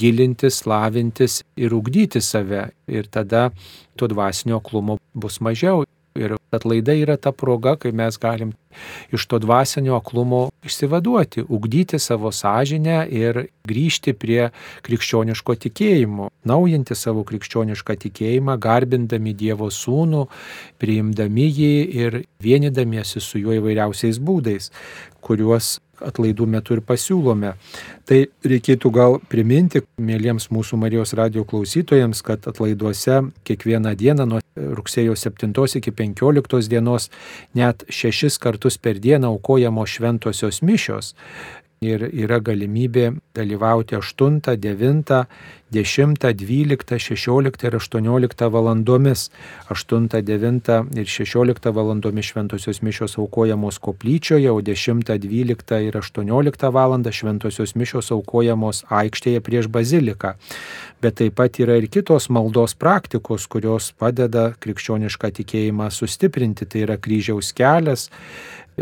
[0.00, 2.70] gilintis, lavintis ir ugdyti save.
[2.88, 3.50] Ir tada
[3.96, 5.84] to dvasinio klumo bus mažiau.
[6.18, 8.50] Ir atlaidai yra ta proga, kai mes galim
[9.14, 14.48] iš to dvasinio aklumo išsivaduoti, ugdyti savo sąžinę ir grįžti prie
[14.86, 20.24] krikščioniško tikėjimo, naujinti savo krikščionišką tikėjimą, garbindami Dievo sūnų,
[20.82, 24.72] priimdami jį ir vienydamiesi su juo įvairiausiais būdais,
[25.22, 27.54] kuriuos atlaidų metu ir pasiūlome.
[28.08, 35.14] Tai reikėtų gal priminti, mėlyms mūsų Marijos radio klausytojams, kad atlaiduose kiekvieną dieną nuo rugsėjo
[35.16, 37.10] 7 iki 15 dienos
[37.54, 41.14] net šešis kartus per dieną aukojamos šventosios mišios
[41.80, 45.20] ir yra galimybė dalyvauti 8, 9,
[45.72, 49.30] 10, 12, 16 ir 18 valandomis.
[49.72, 50.68] 8, 9
[51.00, 56.98] ir 16 valandomis šventosios mišios aukojamos koplyčioje, o 10, 12 ir 18 val.
[57.10, 60.34] šventosios mišios aukojamos aikštėje prieš baziliką.
[61.00, 66.68] Bet taip pat yra ir kitos maldos praktikos, kurios padeda krikščionišką tikėjimą sustiprinti.
[66.68, 68.10] Tai yra kryžiaus kelias,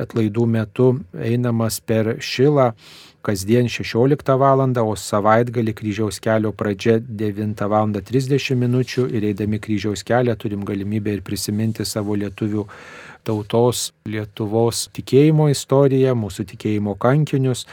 [0.02, 2.72] atlaidų metu einamas per šilą
[3.22, 4.61] kasdien 16 val.
[4.62, 7.88] o savaitgalį kryžiaus kelio pradžia 9 val.
[7.92, 8.74] 30 min.
[9.16, 12.66] ir eidami kryžiaus kelią turim galimybę ir prisiminti savo lietuvių
[13.24, 17.66] tautos Lietuvos tikėjimo istoriją, mūsų tikėjimo kankinius,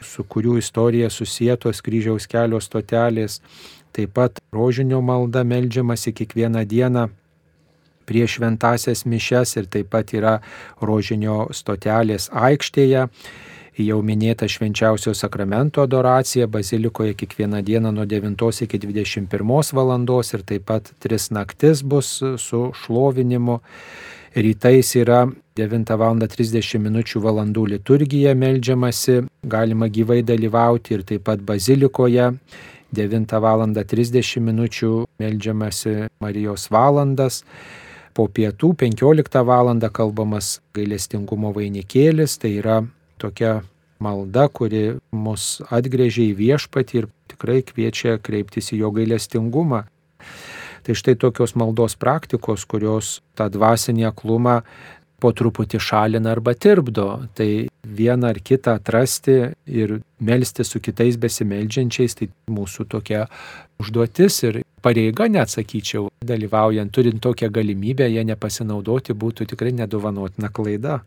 [0.00, 3.40] su kurių istorija susijėtos kryžiaus kelio stotelės.
[3.90, 7.08] Taip pat rožinio malda melžiamasi kiekvieną dieną
[8.10, 10.40] prieš šventasias mišes ir taip pat yra
[10.82, 13.06] rožinio stotelės aikštėje.
[13.80, 20.66] Jau minėta švenčiausio sakramento adoracija bazilikoje kiekvieną dieną nuo 9 iki 21 valandos ir taip
[20.66, 23.60] pat 3 naktis bus su šlovinimu.
[24.34, 26.18] Rytais yra 9 val.
[26.18, 27.02] 30 min.
[27.02, 32.32] valandų liturgija melžiamasi, galima gyvai dalyvauti ir taip pat bazilikoje
[32.92, 33.66] 9 val.
[33.74, 34.66] 30 min.
[35.18, 37.44] melžiamasi Marijos valandas
[38.20, 39.70] po pietų 15 val.
[39.96, 42.82] kalbamas gailestingumo vainikėlis, tai yra
[43.16, 43.62] tokia
[43.98, 49.86] malda, kuri mus atgrėžia į viešpatį ir tikrai kviečia kreiptis į jo gailestingumą.
[50.84, 54.60] Tai štai tokios maldos praktikos, kurios tą dvasinį aklumą
[55.20, 57.08] po truputį šalina arba tirpdo.
[57.36, 57.50] Tai
[57.84, 63.26] vieną ar kitą atrasti ir melsti su kitais besimeldžiančiais, tai mūsų tokia
[63.80, 71.00] užduotis ir pareiga, neatsakyčiau, dalyvaujant, turint tokią galimybę, ją nepasinaudoti būtų tikrai nedovanotina klaida.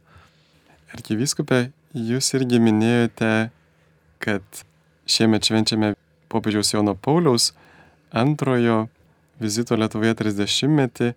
[0.93, 3.33] Arkivyskupė, jūs irgi minėjote,
[4.21, 4.63] kad
[5.09, 5.93] šiemet švenčiame
[6.31, 7.51] popiežiaus Jono Pauliaus
[8.13, 8.87] antrojo
[9.41, 11.13] vizito Lietuvoje 30-metį.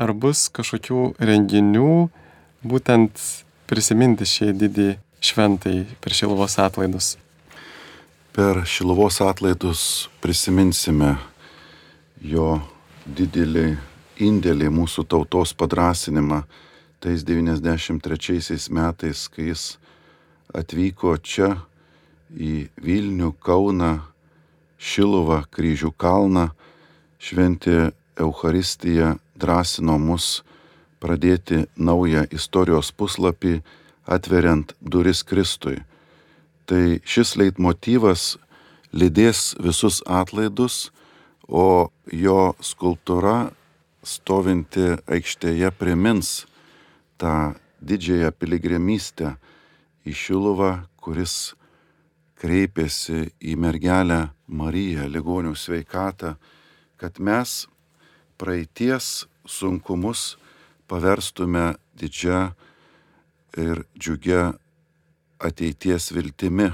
[0.00, 2.08] Ar bus kažkokių renginių
[2.62, 3.20] būtent
[3.70, 4.88] prisiminti šį didį
[5.24, 7.14] šventai per Šilovos atlaidus?
[8.36, 11.16] Per Šilovos atlaidus prisiminsime
[12.20, 12.60] jo
[13.06, 13.78] didelį
[14.20, 16.42] indėlį mūsų tautos padrasinimą
[17.00, 19.64] tais 93 metais, kai jis
[20.52, 21.54] atvyko čia
[22.36, 24.02] į Vilnių, Kauną,
[24.80, 26.50] Šiluvą, Kryžių kalną,
[27.20, 30.42] šventė Euharistiją, drąsino mus
[31.00, 33.60] pradėti naują istorijos puslapį,
[34.06, 35.80] atveriant duris Kristui.
[36.66, 38.36] Tai šis leitmotyvas
[38.92, 40.90] lydės visus atlaidus,
[41.50, 43.50] o jo skulptūra
[44.06, 46.44] stovinti aikštėje primins
[47.18, 49.34] tą didžiąją piligrimystę
[50.06, 51.54] į Šiluvą, kuris
[52.40, 56.36] kreipėsi į mergelę Mariją, ligonių sveikatą,
[56.96, 57.66] kad mes
[58.40, 60.39] praeities sunkumus
[60.90, 62.40] paverstume didžią
[63.60, 64.54] ir džiugia
[65.40, 66.70] ateities viltimi,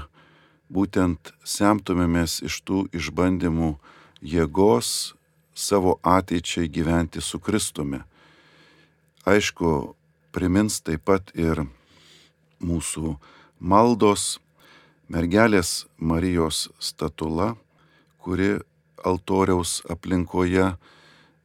[0.73, 3.75] būtent semtumėmės iš tų išbandymų
[4.21, 5.13] jėgos
[5.57, 8.01] savo ateičiai gyventi su Kristumi.
[9.25, 9.95] Aišku,
[10.31, 11.63] primins taip pat ir
[12.59, 13.15] mūsų
[13.59, 14.37] maldos
[15.09, 17.55] mergelės Marijos statula,
[18.21, 18.57] kuri
[19.05, 20.73] altoriaus aplinkoje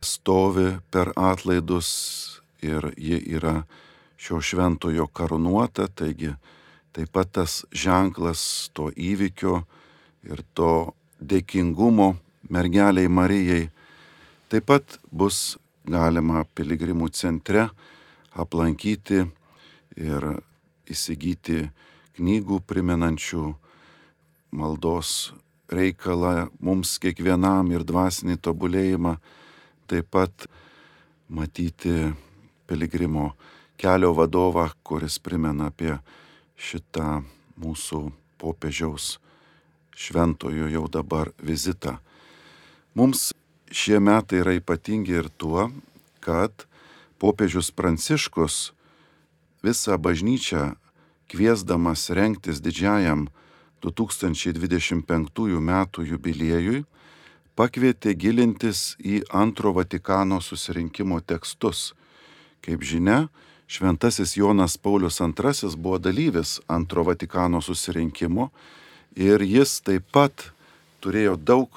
[0.03, 3.63] stovi per atlaidus ir ji yra
[4.23, 6.33] šio šventojo karūnuota, taigi
[6.95, 9.63] taip pat tas ženklas to įvykio
[10.29, 12.13] ir to dėkingumo
[12.53, 13.71] mergeliai Marijai.
[14.53, 15.57] Taip pat bus
[15.89, 17.69] galima piligrimų centre
[18.39, 19.25] aplankyti
[19.99, 20.29] ir
[20.93, 21.65] įsigyti
[22.19, 23.47] knygų primenančių
[24.53, 25.33] maldos
[25.73, 29.17] reikalą mums kiekvienam ir dvasinį tobulėjimą,
[29.89, 30.47] taip pat
[31.33, 32.13] matyti
[32.73, 33.35] piligrimo
[33.77, 35.99] kelio vadovą, kuris primena apie
[36.57, 37.21] šitą
[37.61, 38.01] mūsų
[38.41, 39.19] popiežiaus
[39.93, 41.99] šventojo jau dabar vizitą.
[42.97, 43.35] Mums
[43.69, 45.69] šie metai yra ypatingi ir tuo,
[46.25, 46.65] kad
[47.21, 48.73] popiežius Pranciškus
[49.61, 50.73] visą bažnyčią
[51.29, 53.29] kviesdamas renktis didžiajam
[53.85, 56.85] 2025 metų jubiliejui,
[57.59, 61.93] pakvietė gilintis į antro Vatikano susirinkimo tekstus.
[62.63, 63.27] Kaip žinia,
[63.67, 68.51] Šventasis Jonas Paulius II buvo dalyvis antro Vatikano susirinkimo
[69.17, 70.53] ir jis taip pat
[71.01, 71.71] turėjo daug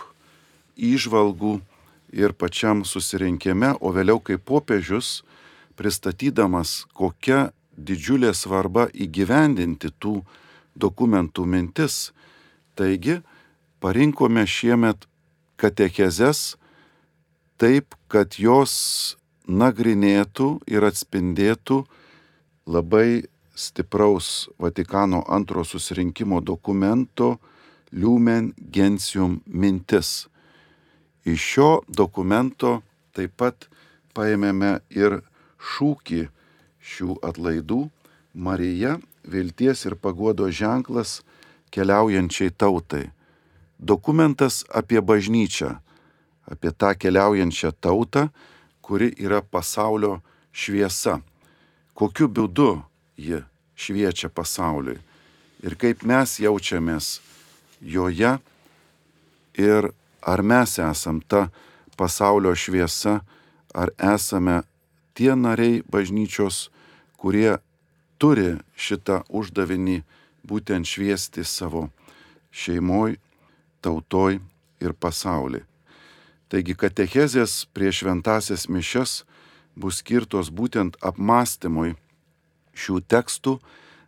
[0.76, 1.60] įžvalgų
[2.16, 5.24] ir pačiam susirinkime, o vėliau kaip popiežius,
[5.76, 10.22] pristatydamas, kokia didžiulė svarba įgyvendinti tų
[10.76, 12.12] dokumentų mintis.
[12.76, 13.22] Taigi,
[13.80, 15.08] parinkome šiemet
[15.60, 16.56] katechezes
[17.60, 19.16] taip, kad jos
[19.48, 21.84] nagrinėtų ir atspindėtų
[22.66, 27.38] labai stipraus Vatikano antro susirinkimo dokumento
[27.92, 30.28] Lumen Gentium mintis.
[31.26, 32.82] Iš šio dokumento
[33.16, 33.70] taip pat
[34.16, 35.22] paėmėme ir
[35.58, 36.26] šūkį
[36.86, 37.86] šių atlaidų
[38.36, 41.22] Marija vilties ir paguodo ženklas
[41.74, 43.10] keliaujančiai tautai.
[43.80, 45.76] Dokumentas apie bažnyčią,
[46.48, 48.30] apie tą keliaujančią tautą,
[48.86, 50.20] kuri yra pasaulio
[50.54, 51.20] šviesa.
[51.98, 52.70] Kokiu būdu
[53.18, 53.42] ji
[53.76, 55.02] šviečia pasauliui
[55.66, 57.20] ir kaip mes jaučiamės
[57.82, 58.36] joje
[59.58, 59.90] ir
[60.22, 61.48] ar mes esam ta
[61.98, 63.22] pasaulio šviesa,
[63.74, 64.62] ar esame
[65.16, 66.70] tie nariai bažnyčios,
[67.18, 67.58] kurie
[68.20, 70.02] turi šitą uždavinį
[70.46, 71.88] būtent šviesti savo
[72.52, 73.18] šeimoj,
[73.82, 74.40] tautoj
[74.84, 75.64] ir pasaulį.
[76.50, 79.24] Taigi katechezės prieš šventasias mišes
[79.76, 81.96] bus skirtos būtent apmąstymui
[82.78, 83.58] šių tekstų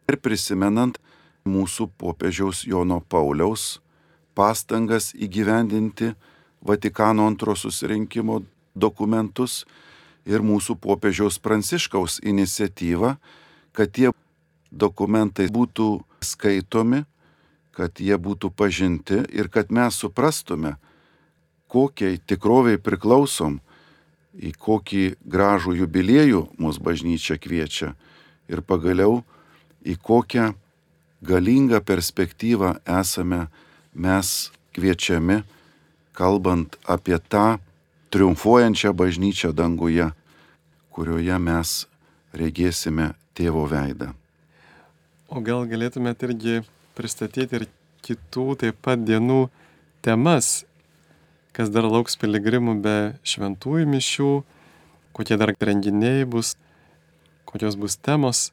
[0.07, 0.99] ir prisimenant
[1.47, 3.79] mūsų popiežiaus Jono Pauliaus
[4.37, 6.13] pastangas įgyvendinti
[6.61, 8.41] Vatikano antro susirinkimo
[8.75, 9.63] dokumentus
[10.27, 13.15] ir mūsų popiežiaus Pranciškaus iniciatyvą,
[13.71, 14.11] kad tie
[14.71, 15.87] dokumentai būtų
[16.25, 17.05] skaitomi,
[17.71, 20.75] kad jie būtų pažinti ir kad mes suprastume,
[21.71, 23.59] kokiai tikroviai priklausom,
[24.37, 27.95] į kokį gražų jubiliejų mūsų bažnyčia kviečia
[28.47, 29.23] ir pagaliau
[29.81, 30.51] į kokią
[31.25, 33.47] galingą perspektyvą esame
[33.93, 35.41] mes kviečiami,
[36.13, 37.57] kalbant apie tą
[38.13, 40.11] triumfuojančią bažnyčią danguje,
[40.93, 41.73] kurioje mes
[42.37, 44.13] regėsime tėvo veidą.
[45.27, 46.61] O gal galėtumėte irgi
[46.97, 47.65] pristatyti ir
[48.05, 49.47] kitų taip pat dienų
[50.05, 50.66] temas,
[51.57, 54.31] kas dar lauks piligrimų be šventųjų mišių,
[55.17, 56.53] kokie dar renginiai bus,
[57.49, 58.51] kokios bus temos.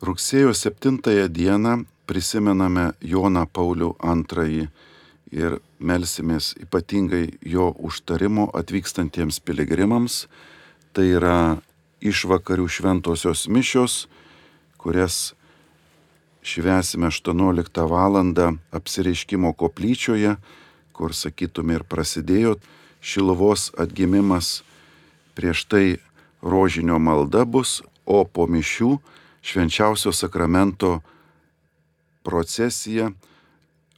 [0.00, 4.70] Rugsėjo 7 dieną prisimename Joną Paulių II
[5.36, 10.24] ir melsimės ypatingai jo užtarimo atvykstantiems piligrimams.
[10.96, 11.60] Tai yra
[12.00, 14.08] išvakarių šventosios mišios,
[14.80, 15.34] kurias
[16.42, 18.16] švesime 18 val.
[18.72, 20.36] apsireiškimo koplyčioje,
[21.00, 22.58] kur sakytume ir prasidėjo
[23.00, 24.60] Šilovos atgimimas,
[25.32, 25.86] prieš tai
[26.44, 28.98] rožinio malda bus, o po mišių
[29.40, 30.98] švenčiausio sakramento
[32.28, 33.08] procesija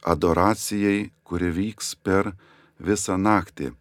[0.07, 2.31] adoracijai, kuri vyks per
[2.79, 3.73] visą naktį.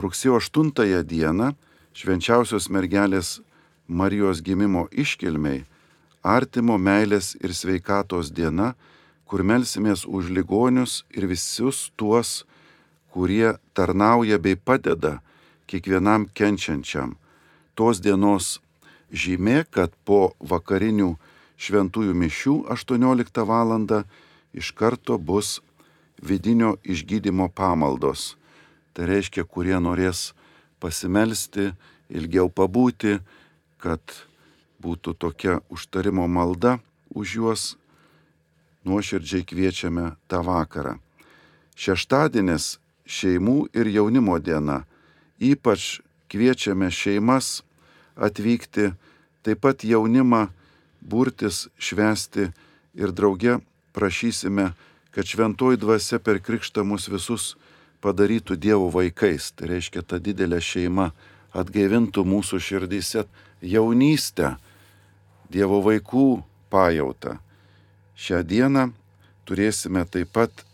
[0.00, 1.52] Rugsėjo 8 dieną
[1.92, 3.40] švenčiausios mergelės
[3.88, 5.64] Marijos gimimo iškilmiai,
[6.22, 8.74] artimo meilės ir sveikatos diena,
[9.28, 12.46] kur melsimės už ligonius ir visus tuos,
[13.12, 15.18] kurie tarnauja bei padeda
[15.68, 17.16] kiekvienam kenčiančiam.
[17.76, 18.58] Tos dienos
[19.12, 21.16] žymė, kad po vakarinių
[21.60, 24.04] šventųjų mišių 18 val.
[24.52, 25.60] iš karto bus
[26.22, 28.36] vidinio išgydymo pamaldos.
[28.92, 30.32] Tai reiškia, kurie norės
[30.80, 31.74] pasimelsti,
[32.08, 33.20] ilgiau pabūti,
[33.78, 34.00] kad
[34.82, 36.78] būtų tokia užtarimo malda
[37.14, 37.76] už juos,
[38.88, 40.96] nuoširdžiai kviečiame tą vakarą.
[41.78, 44.82] Šeštadienis šeimų ir jaunimo diena.
[45.38, 47.62] Ypač kviečiame šeimas
[48.18, 48.92] atvykti,
[49.46, 50.48] taip pat jaunimą
[51.00, 52.50] burtis, švesti
[52.98, 53.58] ir drauge
[53.94, 54.72] prašysime,
[55.10, 57.54] kad šventoji dvasia per krikštą mus visus
[58.04, 59.50] padarytų Dievo vaikais.
[59.56, 61.10] Tai reiškia, ta didelė šeima
[61.56, 63.24] atgaivintų mūsų širdyse
[63.62, 64.56] jaunystę,
[65.48, 67.38] Dievo vaikų pajautą.
[68.18, 68.88] Šią dieną
[69.46, 70.64] turėsime taip pat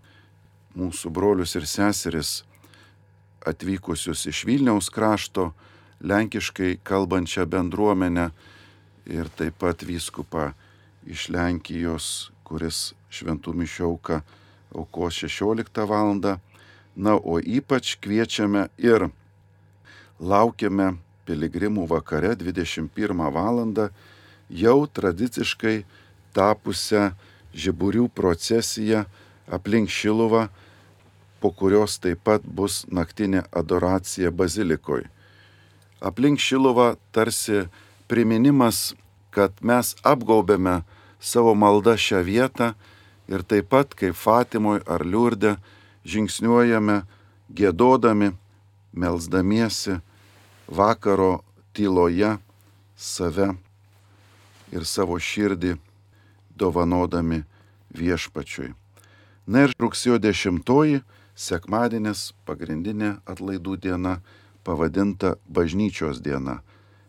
[0.80, 2.38] mūsų brolius ir seseris
[3.44, 5.50] atvykusius iš Vilniaus krašto,
[6.00, 8.30] lenkiškai kalbančią bendruomenę
[9.12, 10.54] ir taip pat vyskupą
[11.04, 12.06] iš Lenkijos,
[12.48, 14.22] kuris šventų mišiauką
[14.72, 16.16] aukos 16 val.
[16.96, 19.10] Na, o ypač kviečiame ir
[20.16, 20.94] laukiame
[21.28, 23.62] piligrimų vakare 21 val.
[24.48, 25.84] jau tradiciškai
[26.32, 27.12] tapusią
[27.54, 29.04] žiburių procesiją
[29.48, 30.48] aplink Šiluvą,
[31.40, 35.08] po kurios taip pat bus naktinė adoracija bazilikoje.
[36.00, 37.64] Aplink Šiluvą tarsi
[38.08, 38.94] priminimas,
[39.30, 40.82] kad mes apgaubėme
[41.20, 42.72] savo maldą šią vietą
[43.28, 45.56] ir taip pat kaip Fatimoje ar Liurdė
[46.04, 47.02] žingsniuojame
[47.48, 48.34] gėdodami,
[48.92, 50.00] melzdamiesi
[50.68, 51.42] vakaro
[51.74, 52.36] tyloje
[52.96, 53.54] save
[54.72, 55.74] ir savo širdį
[56.56, 57.42] dovanodami
[57.94, 58.72] viešpačiui.
[59.46, 61.02] Na ir rugsėjo 10
[61.34, 64.20] sekmadienis pagrindinė atlaidų diena
[64.64, 66.62] pavadinta bažnyčios diena.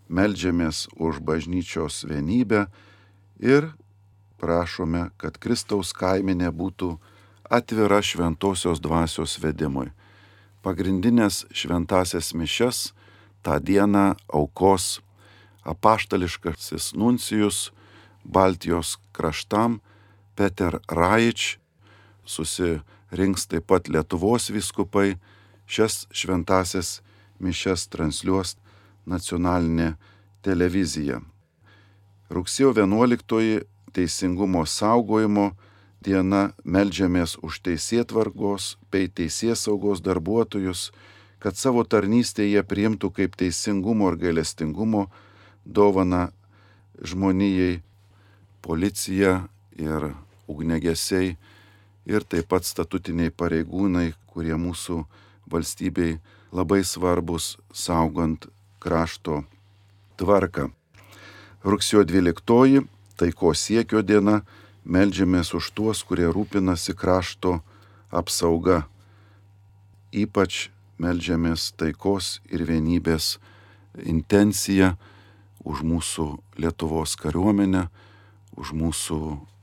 [0.10, 2.68] Meldžiamės už bažnyčios vienybę
[3.40, 3.72] ir
[4.38, 6.98] prašome, kad Kristaus kaiminė būtų
[7.50, 9.90] atvira šventosios dvasios vedimui.
[10.66, 12.92] Pagrindinės šventasias mišes
[13.46, 15.00] tą dieną aukos
[15.66, 17.72] apaštališkasis nuncijus
[18.26, 19.80] Baltijos kraštam
[20.36, 21.56] Peter Raič,
[22.28, 25.16] susirinks taip pat Lietuvos viskupai,
[25.66, 27.00] šias šventasias
[27.40, 28.56] mišes transliuos
[29.06, 29.96] nacionalinė
[30.46, 31.22] televizija.
[32.30, 35.52] Rugsėjo 11 teisingumo saugojimo
[36.06, 40.92] diena melžiamės už teisėtvarkos bei teisės saugos darbuotojus,
[41.40, 45.08] kad savo tarnystėje priimtų kaip teisingumo ir gailestingumo
[45.66, 46.30] dovana
[47.02, 47.82] žmonijai
[48.66, 49.46] policija
[49.78, 50.10] ir
[50.50, 51.36] ugnegesiai
[52.06, 55.04] ir taip pat statutiniai pareigūnai, kurie mūsų
[55.52, 56.18] valstybei
[56.56, 58.48] labai svarbus saugant
[58.82, 59.44] krašto
[60.18, 60.70] tvarką.
[61.66, 62.86] Rugsėjo 12
[63.18, 64.42] taiko siekio diena
[64.86, 67.60] melžiamės už tuos, kurie rūpinasi krašto
[68.14, 68.86] apsauga.
[70.14, 70.70] Ypač
[71.02, 73.36] melžiamės taikos ir vienybės
[74.06, 74.94] intenciją
[75.66, 76.28] už mūsų
[76.62, 77.88] Lietuvos kariuomenę,
[78.56, 79.20] už mūsų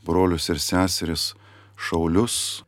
[0.06, 1.32] brolius ir seseris
[1.76, 2.64] šaulius,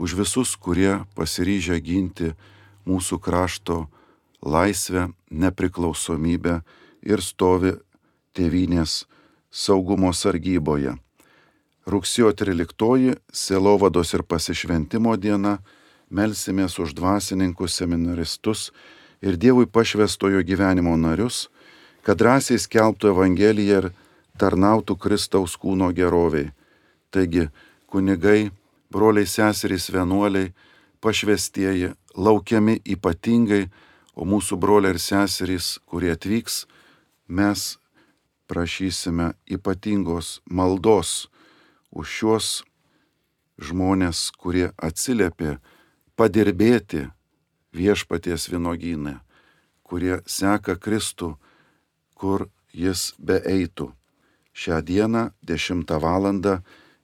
[0.00, 2.32] už visus, kurie pasiryžę ginti
[2.88, 3.84] mūsų krašto
[4.40, 6.60] laisvę, nepriklausomybę
[7.04, 7.74] ir stovi
[8.34, 9.04] tėvynės
[9.50, 10.96] saugumo sargyboje.
[11.90, 15.58] Rugsėjo 13 Selovados ir pasišventimo diena
[16.10, 18.70] melsimės už dvasininkus, seminaristus
[19.22, 21.48] ir Dievui pašvestojo gyvenimo narius,
[22.02, 23.90] kad drąsiai skelbtų Evangeliją ir
[24.40, 26.50] tarnautų Kristaus kūno geroviai.
[27.12, 27.48] Taigi,
[27.90, 28.50] kunigai,
[28.90, 30.52] broliai seserys vienuoliai,
[31.00, 33.68] pašvestieji, laukiami ypatingai,
[34.16, 36.64] o mūsų broliai ir seserys, kurie atvyks,
[37.28, 37.76] mes
[38.50, 41.28] prašysime ypatingos maldos
[41.90, 42.48] už šios
[43.60, 45.58] žmonės, kurie atsiliepė
[46.18, 47.06] padirbėti
[47.76, 49.20] viešpaties vynogynę,
[49.86, 51.36] kurie seka Kristų,
[52.14, 53.92] kur jis beeitų.
[54.52, 56.24] Šią dieną 10 val.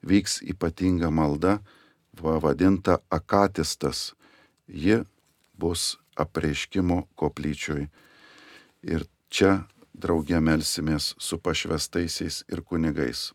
[0.03, 1.59] vyks ypatinga malda,
[2.12, 4.14] vadinta akatistas.
[4.68, 5.05] Ji
[5.59, 7.88] bus apreiškimo koplyčioj.
[8.82, 13.32] Ir čia draugė melsimės su pašvestaisiais ir kunigais.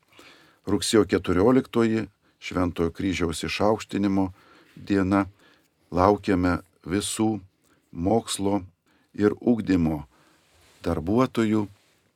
[0.68, 2.08] Rugsėjo 14
[2.42, 4.32] Šventojo kryžiaus išaukštinimo
[4.76, 5.28] diena
[5.94, 6.58] laukiame
[6.90, 7.38] visų
[7.92, 8.64] mokslo
[9.14, 10.08] ir ugdymo
[10.82, 11.68] darbuotojų,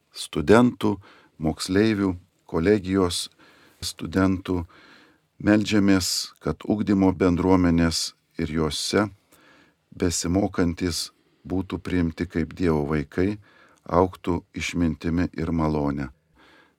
[0.10, 0.96] studentų,
[1.42, 2.16] moksleivių,
[2.46, 3.30] kolegijos
[3.84, 4.64] studentų.
[5.40, 9.10] Meldžiamės, kad ugdymo bendruomenės ir juose
[9.92, 11.10] besimokantis
[11.46, 13.38] būtų priimti kaip Dievo vaikai,
[13.86, 16.10] auktų išmintimi ir malonė.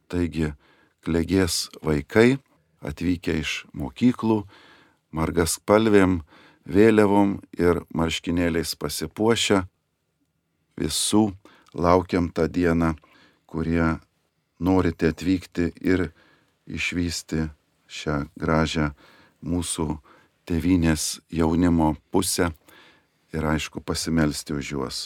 [0.09, 0.55] Taigi,
[1.05, 2.39] klegės vaikai
[2.83, 4.43] atvykę iš mokyklų,
[5.15, 6.21] margas palvėm,
[6.67, 9.63] vėliavom ir marškinėliais pasipuošę,
[10.77, 11.31] visų
[11.75, 12.95] laukiam tą dieną,
[13.47, 13.97] kurie
[14.59, 16.11] norite atvykti ir
[16.67, 17.49] išvysti
[17.87, 18.91] šią gražią
[19.47, 19.89] mūsų
[20.47, 22.51] tevinės jaunimo pusę
[23.35, 24.99] ir aišku pasimelsti už juos.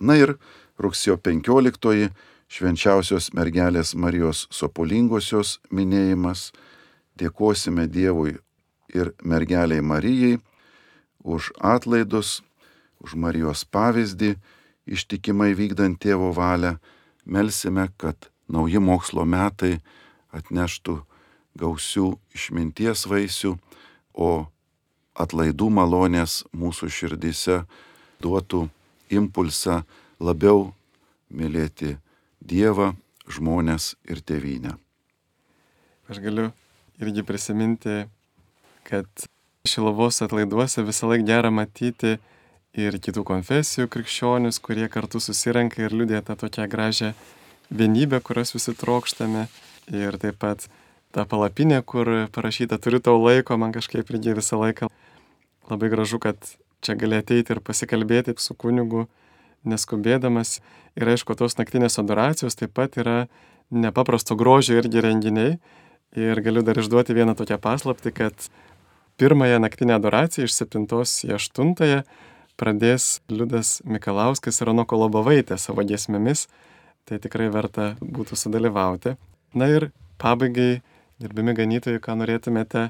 [0.00, 0.36] Na ir
[0.78, 2.10] rugsėjo 15
[2.48, 6.52] švenčiausios mergelės Marijos Sopulingosios minėjimas.
[7.16, 8.36] Dėkosime Dievui
[8.92, 10.36] ir mergeliai Marijai
[11.24, 12.42] už atlaidus,
[13.02, 14.36] už Marijos pavyzdį,
[14.86, 16.76] ištikimai vykdant tėvo valią.
[17.26, 19.78] Melsime, kad nauji mokslo metai
[20.36, 21.00] atneštų
[21.56, 23.56] gausių išminties vaisių,
[24.16, 24.46] o
[25.16, 27.62] atlaidų malonės mūsų širdise
[28.22, 28.66] duotų
[29.12, 29.82] impulsą
[30.20, 30.72] labiau
[31.30, 31.96] mylėti
[32.46, 32.92] Dievą,
[33.26, 34.76] žmonės ir tėvynę.
[36.08, 36.52] aš galiu
[37.02, 38.04] irgi prisiminti,
[38.86, 39.08] kad
[39.66, 42.20] Šilovos atlaiduose visą laiką gera matyti
[42.76, 47.10] ir kitų konfesijų krikščionius, kurie kartu susirenka ir liūdė tą tokią gražią
[47.70, 49.46] vienybę, kurios visi trokštame.
[49.94, 50.66] Ir taip pat
[51.14, 54.90] ta palapinė, kur parašyta turiu tau laiko, man kažkaip irgi visą laiką
[55.70, 56.36] labai gražu, kad
[56.82, 59.06] čia gali ateiti ir pasikalbėti su kunigu,
[59.66, 60.60] neskubėdamas.
[60.96, 63.26] Ir aišku, tos naktinės adoracijos taip pat yra
[63.70, 65.58] nepaprasto grožio irgi renginiai.
[66.16, 68.48] Ir galiu dar išduoti vieną tokią paslapti, kad
[69.20, 72.04] pirmąją naktinę adoraciją iš 7 į 8
[72.56, 76.46] pradės Liudas Mikalauskas ir Anoko Lobovaitė savo giesmėmis,
[77.06, 79.14] tai tikrai verta būtų sudalyvauti.
[79.56, 79.90] Na ir
[80.20, 80.82] pabaigai,
[81.22, 82.88] gerbimi ganytojai, ką norėtumėte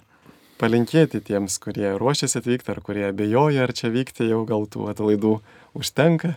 [0.60, 5.36] palinkėti tiems, kurie ruošiasi atvykti ar kurie abejoja, ar čia vykti jau gal tų atlaidų
[5.76, 6.36] užtenka?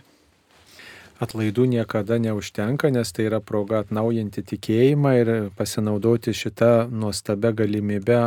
[1.20, 8.20] Atlaidų niekada neužtenka, nes tai yra proga atnaujinti tikėjimą ir pasinaudoti šitą nuostabę galimybę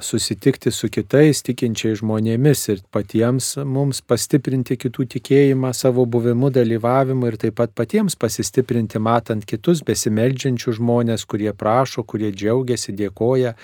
[0.00, 7.38] susitikti su kitais tikinčiais žmonėmis ir patiems mums pastiprinti kitų tikėjimą savo buvimu, dalyvavimu ir
[7.42, 13.54] taip pat patiems pasistiprinti matant kitus besimeldžiančių žmonės, kurie prašo, kurie džiaugiasi, dėkoja,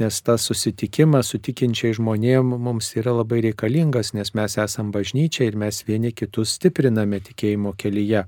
[0.00, 5.58] nes tas susitikimas su tikinčiais žmonėmis mums yra labai reikalingas, nes mes esame bažnyčia ir
[5.60, 8.24] mes vieni kitus stipriname tikėjimo kelyje.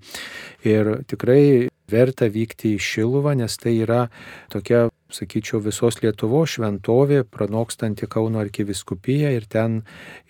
[0.66, 4.07] Ir tikrai verta vykti į Šiluvą, nes tai yra
[4.53, 9.82] tokia, sakyčiau, visos Lietuvos šventovė, pranokstanti Kauno arkiviskupiją ir ten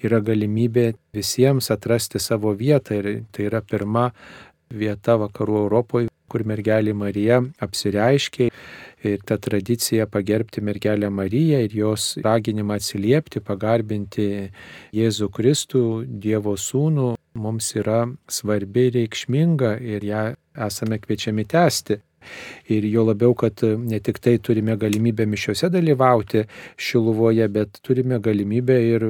[0.05, 3.01] yra galimybė visiems atrasti savo vietą.
[3.01, 4.11] Ir tai yra pirma
[4.71, 8.51] vieta vakarų Europoje, kur mergelė Marija apsireiškė
[9.07, 14.29] ir ta tradicija pagerbti mergelę Mariją ir jos raginimą atsiliepti, pagarbinti
[14.97, 20.27] Jėzų Kristų, Dievo Sūnų, mums yra svarbi ir reikšminga ir ją
[20.67, 22.01] esame kviečiami tęsti.
[22.75, 26.43] Ir jo labiau, kad ne tik tai turime galimybę mišiuose dalyvauti
[26.77, 29.05] Šiluvoje, bet turime galimybę ir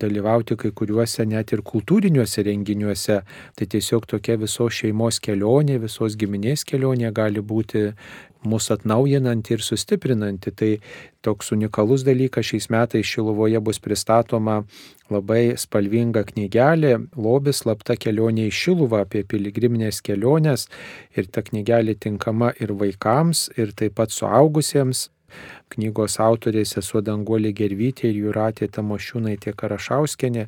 [0.00, 3.18] dalyvauti kai kuriuose net ir kultūriniuose renginiuose.
[3.56, 7.90] Tai tiesiog tokia visos šeimos kelionė, visos giminės kelionė gali būti
[8.46, 10.52] mus atnaujinanti ir sustiprinanti.
[10.56, 10.70] Tai
[11.26, 14.60] toks unikalus dalykas šiais metais Šilovoje bus pristatoma
[15.12, 20.68] labai spalvinga knygelė Lobis slapta kelionė į Šiluvą apie piligriminės keliones
[21.18, 25.08] ir ta knygelė tinkama ir vaikams, ir taip pat suaugusiems
[25.74, 30.46] knygos autoriai sesuo Danguolė Gervytė ir Juratė Tamošiūnaitė Karašauskenė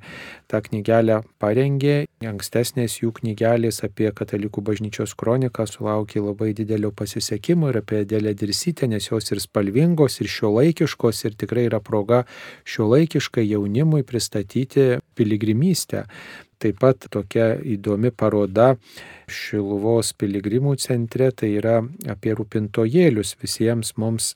[0.51, 2.07] tą knygelę parengė.
[2.29, 8.89] Ankstesnės jų knygelės apie katalikų bažnyčios kroniką sulaukė labai didelio pasisekimo ir apie Dėlę Dirsytę,
[8.91, 12.25] nes jos ir spalvingos, ir šiuolaikiškos, ir tikrai yra proga
[12.67, 16.07] šiuolaikiškai jaunimui pristatyti piligrimystę.
[16.59, 18.73] Taip pat tokia įdomi paroda
[19.31, 21.77] Šiluvos piligrimų centre, tai yra
[22.11, 23.37] apie rūpintojėlius.
[23.39, 24.33] Visiems mums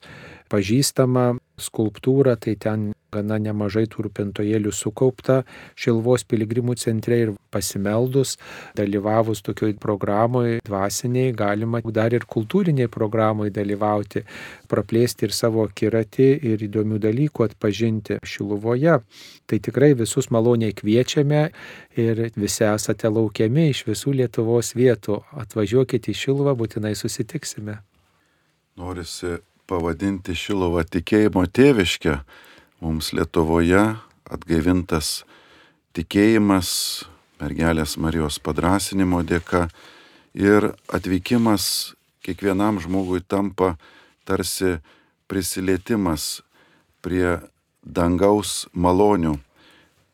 [0.52, 5.42] pažįstama skulptūra, tai ten gana nemažai tų rūpintojėlių sukaupta
[5.76, 8.38] Šilvos piligrimų centre ir pasimeldus,
[8.78, 14.24] dalyvavus tokioj programoje dvasiniai, galima dar ir kultūriniai programoje dalyvauti,
[14.72, 18.98] praplėsti ir savo kiratį ir įdomių dalykų atpažinti Šiluvoje.
[19.46, 21.42] Tai tikrai visus maloniai kviečiame
[22.00, 25.20] ir visi esate laukiami iš visų Lietuvos vietų.
[25.44, 27.82] Atvažiuokite į Šiluvą, būtinai susitiksime.
[28.80, 29.36] Norisi
[29.68, 32.16] pavadinti Šiluvą tikėjimo tėviškę
[32.82, 33.80] mums Lietuvoje
[34.26, 35.22] atgaivintas
[35.94, 36.70] tikėjimas
[37.38, 39.68] mergelės Marijos padrasinimo dėka
[40.34, 41.94] ir atvykimas
[42.26, 43.76] kiekvienam žmogui tampa
[44.26, 44.80] tarsi
[45.30, 46.42] prisilietimas
[47.02, 47.38] prie
[47.82, 49.36] dangaus malonių.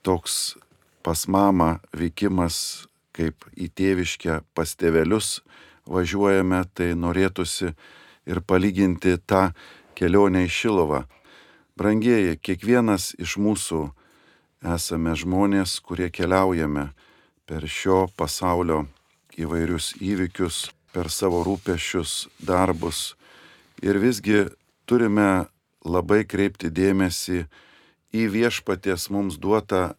[0.04, 0.58] Toks
[1.04, 5.40] pas mamą vykimas kaip į tėviškę pas tėvelius
[5.88, 7.72] važiuojame, tai norėtųsi
[8.28, 9.48] ir palyginti tą
[9.96, 11.06] kelionę į Šilovą
[11.78, 13.84] Brangieji, kiekvienas iš mūsų
[14.66, 16.88] esame žmonės, kurie keliaujame
[17.46, 18.80] per šio pasaulio
[19.38, 23.12] įvairius įvykius, per savo rūpešius, darbus.
[23.78, 24.48] Ir visgi
[24.90, 25.46] turime
[25.86, 27.44] labai kreipti dėmesį
[28.10, 29.92] į viešpaties mums duotą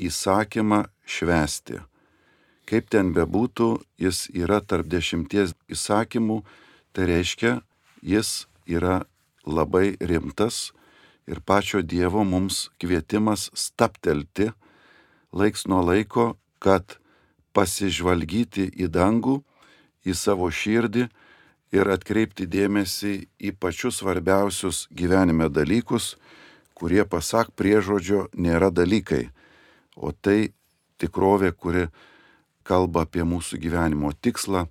[0.00, 1.82] įsakymą švesti.
[2.64, 3.68] Kaip ten bebūtų,
[4.00, 6.40] jis yra tarp dešimties įsakymų,
[6.96, 7.58] tai reiškia,
[8.00, 9.02] jis yra
[9.44, 10.70] labai rimtas
[11.28, 14.48] ir pačio Dievo mums kvietimas staptelti
[15.32, 16.96] laiks nuo laiko, kad
[17.52, 19.38] pasižvalgyti į dangų,
[20.08, 21.08] į savo širdį
[21.76, 26.16] ir atkreipti dėmesį į pačius svarbiausius gyvenime dalykus,
[26.72, 29.28] kurie pasak priežodžio nėra dalykai,
[29.96, 30.54] o tai
[30.98, 31.88] tikrovė, kuri
[32.64, 34.68] kalba apie mūsų gyvenimo tikslą,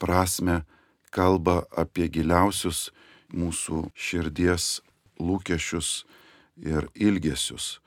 [0.00, 0.62] prasme,
[1.10, 2.88] kalba apie giliausius
[3.34, 4.78] mūsų širdies
[5.20, 6.04] lūkesčius
[6.60, 7.78] ir ilgesius.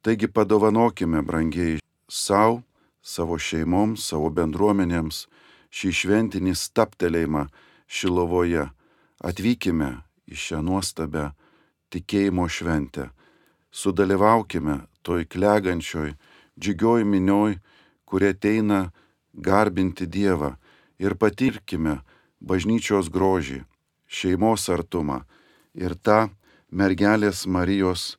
[0.00, 2.62] Taigi padovanokime, brangiai, savo,
[3.02, 5.26] savo šeimoms, savo bendruomenėms
[5.70, 7.46] šį šventinį staptelėjimą
[7.90, 8.68] Šilovoje.
[9.20, 9.90] Atvykime
[10.30, 11.30] į šią nuostabę
[11.92, 13.10] tikėjimo šventę.
[13.70, 16.14] Sudalyvaukime toj klegančioj,
[16.58, 17.58] džiugioj minioj,
[18.08, 18.90] kurie ateina
[19.34, 20.54] garbinti Dievą
[20.98, 22.00] ir patirkime
[22.40, 23.62] bažnyčios grožį,
[24.06, 25.22] šeimos artumą
[25.74, 26.30] ir tą
[26.70, 28.16] mergelės Marijos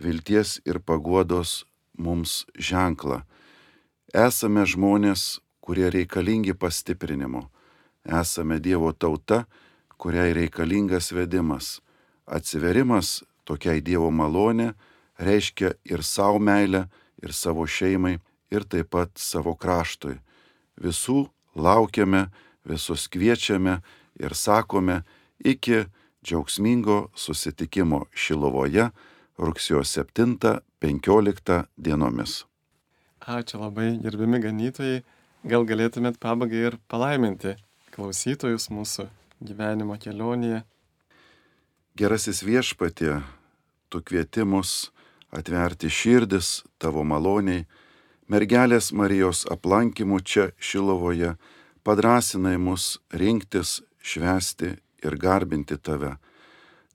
[0.00, 1.64] vilties ir paguodos
[1.98, 3.22] mums ženklą.
[4.14, 7.48] Esame žmonės, kurie reikalingi pastiprinimo.
[8.04, 9.44] Esame Dievo tauta,
[10.00, 11.78] kuriai reikalingas vedimas.
[12.26, 14.72] Atsiverimas tokiai Dievo malonė
[15.20, 16.88] reiškia ir savo meilę,
[17.22, 18.18] ir savo šeimai,
[18.50, 20.16] ir taip pat savo kraštui.
[20.80, 22.30] Visų laukiame,
[22.64, 23.80] visus kviečiame
[24.20, 25.02] ir sakome
[25.44, 25.84] iki
[26.24, 28.90] džiaugsmingo susitikimo Šilovoje
[29.40, 32.44] rugsėjo 7-15 dienomis.
[33.20, 35.02] Ačiū labai, gerbimi ganytojai.
[35.48, 37.54] Gal galėtumėt pabaigai ir palaiminti
[37.94, 39.06] klausytojus mūsų
[39.40, 40.62] gyvenimo kelionėje.
[41.96, 43.20] Gerasis viešpatie,
[43.88, 44.90] tu kvietimus
[45.32, 47.64] atverti širdis tavo maloniai,
[48.28, 51.34] mergelės Marijos aplankimu čia Šilovoje,
[51.82, 56.16] padrasinai mus rinktis, švesti ir garbinti tave.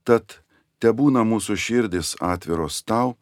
[0.03, 0.39] Tad
[0.79, 3.15] te būna mūsų širdis atviros tau,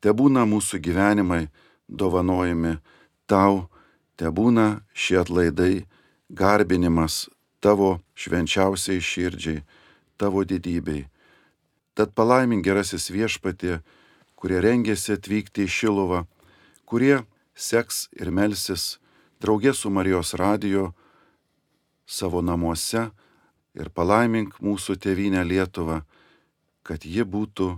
[0.00, 1.48] te būna mūsų gyvenimai
[1.88, 2.78] dovanojami
[3.26, 3.68] tau,
[4.16, 5.86] te būna šie atlaidai
[6.28, 7.28] garbinimas
[7.60, 9.64] tavo švenčiausiai širdžiai,
[10.16, 11.06] tavo didybei.
[11.94, 13.80] Tad palaimink gerasis viešpatė,
[14.36, 16.24] kurie rengėsi atvykti į Šilovą,
[16.88, 17.22] kurie
[17.54, 18.98] seks ir melsis
[19.40, 20.92] draugė su Marijos radijo
[22.06, 23.10] savo namuose
[23.74, 26.00] ir palaimink mūsų tėvynę Lietuvą,
[26.82, 27.70] kad ji būtų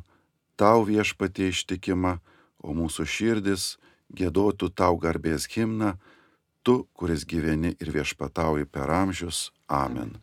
[0.56, 2.18] tau viešpatie ištikima,
[2.62, 3.76] o mūsų širdis
[4.14, 5.96] gėdotų tau garbės himną,
[6.62, 9.50] tu, kuris gyveni ir viešpatauji per amžius.
[9.66, 10.14] Amen.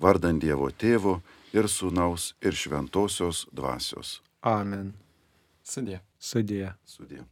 [0.00, 1.18] Vardant Dievo tėvo
[1.52, 4.20] ir sūnaus ir šventosios dvasios.
[4.46, 4.94] Amen.
[5.66, 6.00] Sudė.
[6.18, 6.72] Sudė.
[6.86, 7.24] Sudė.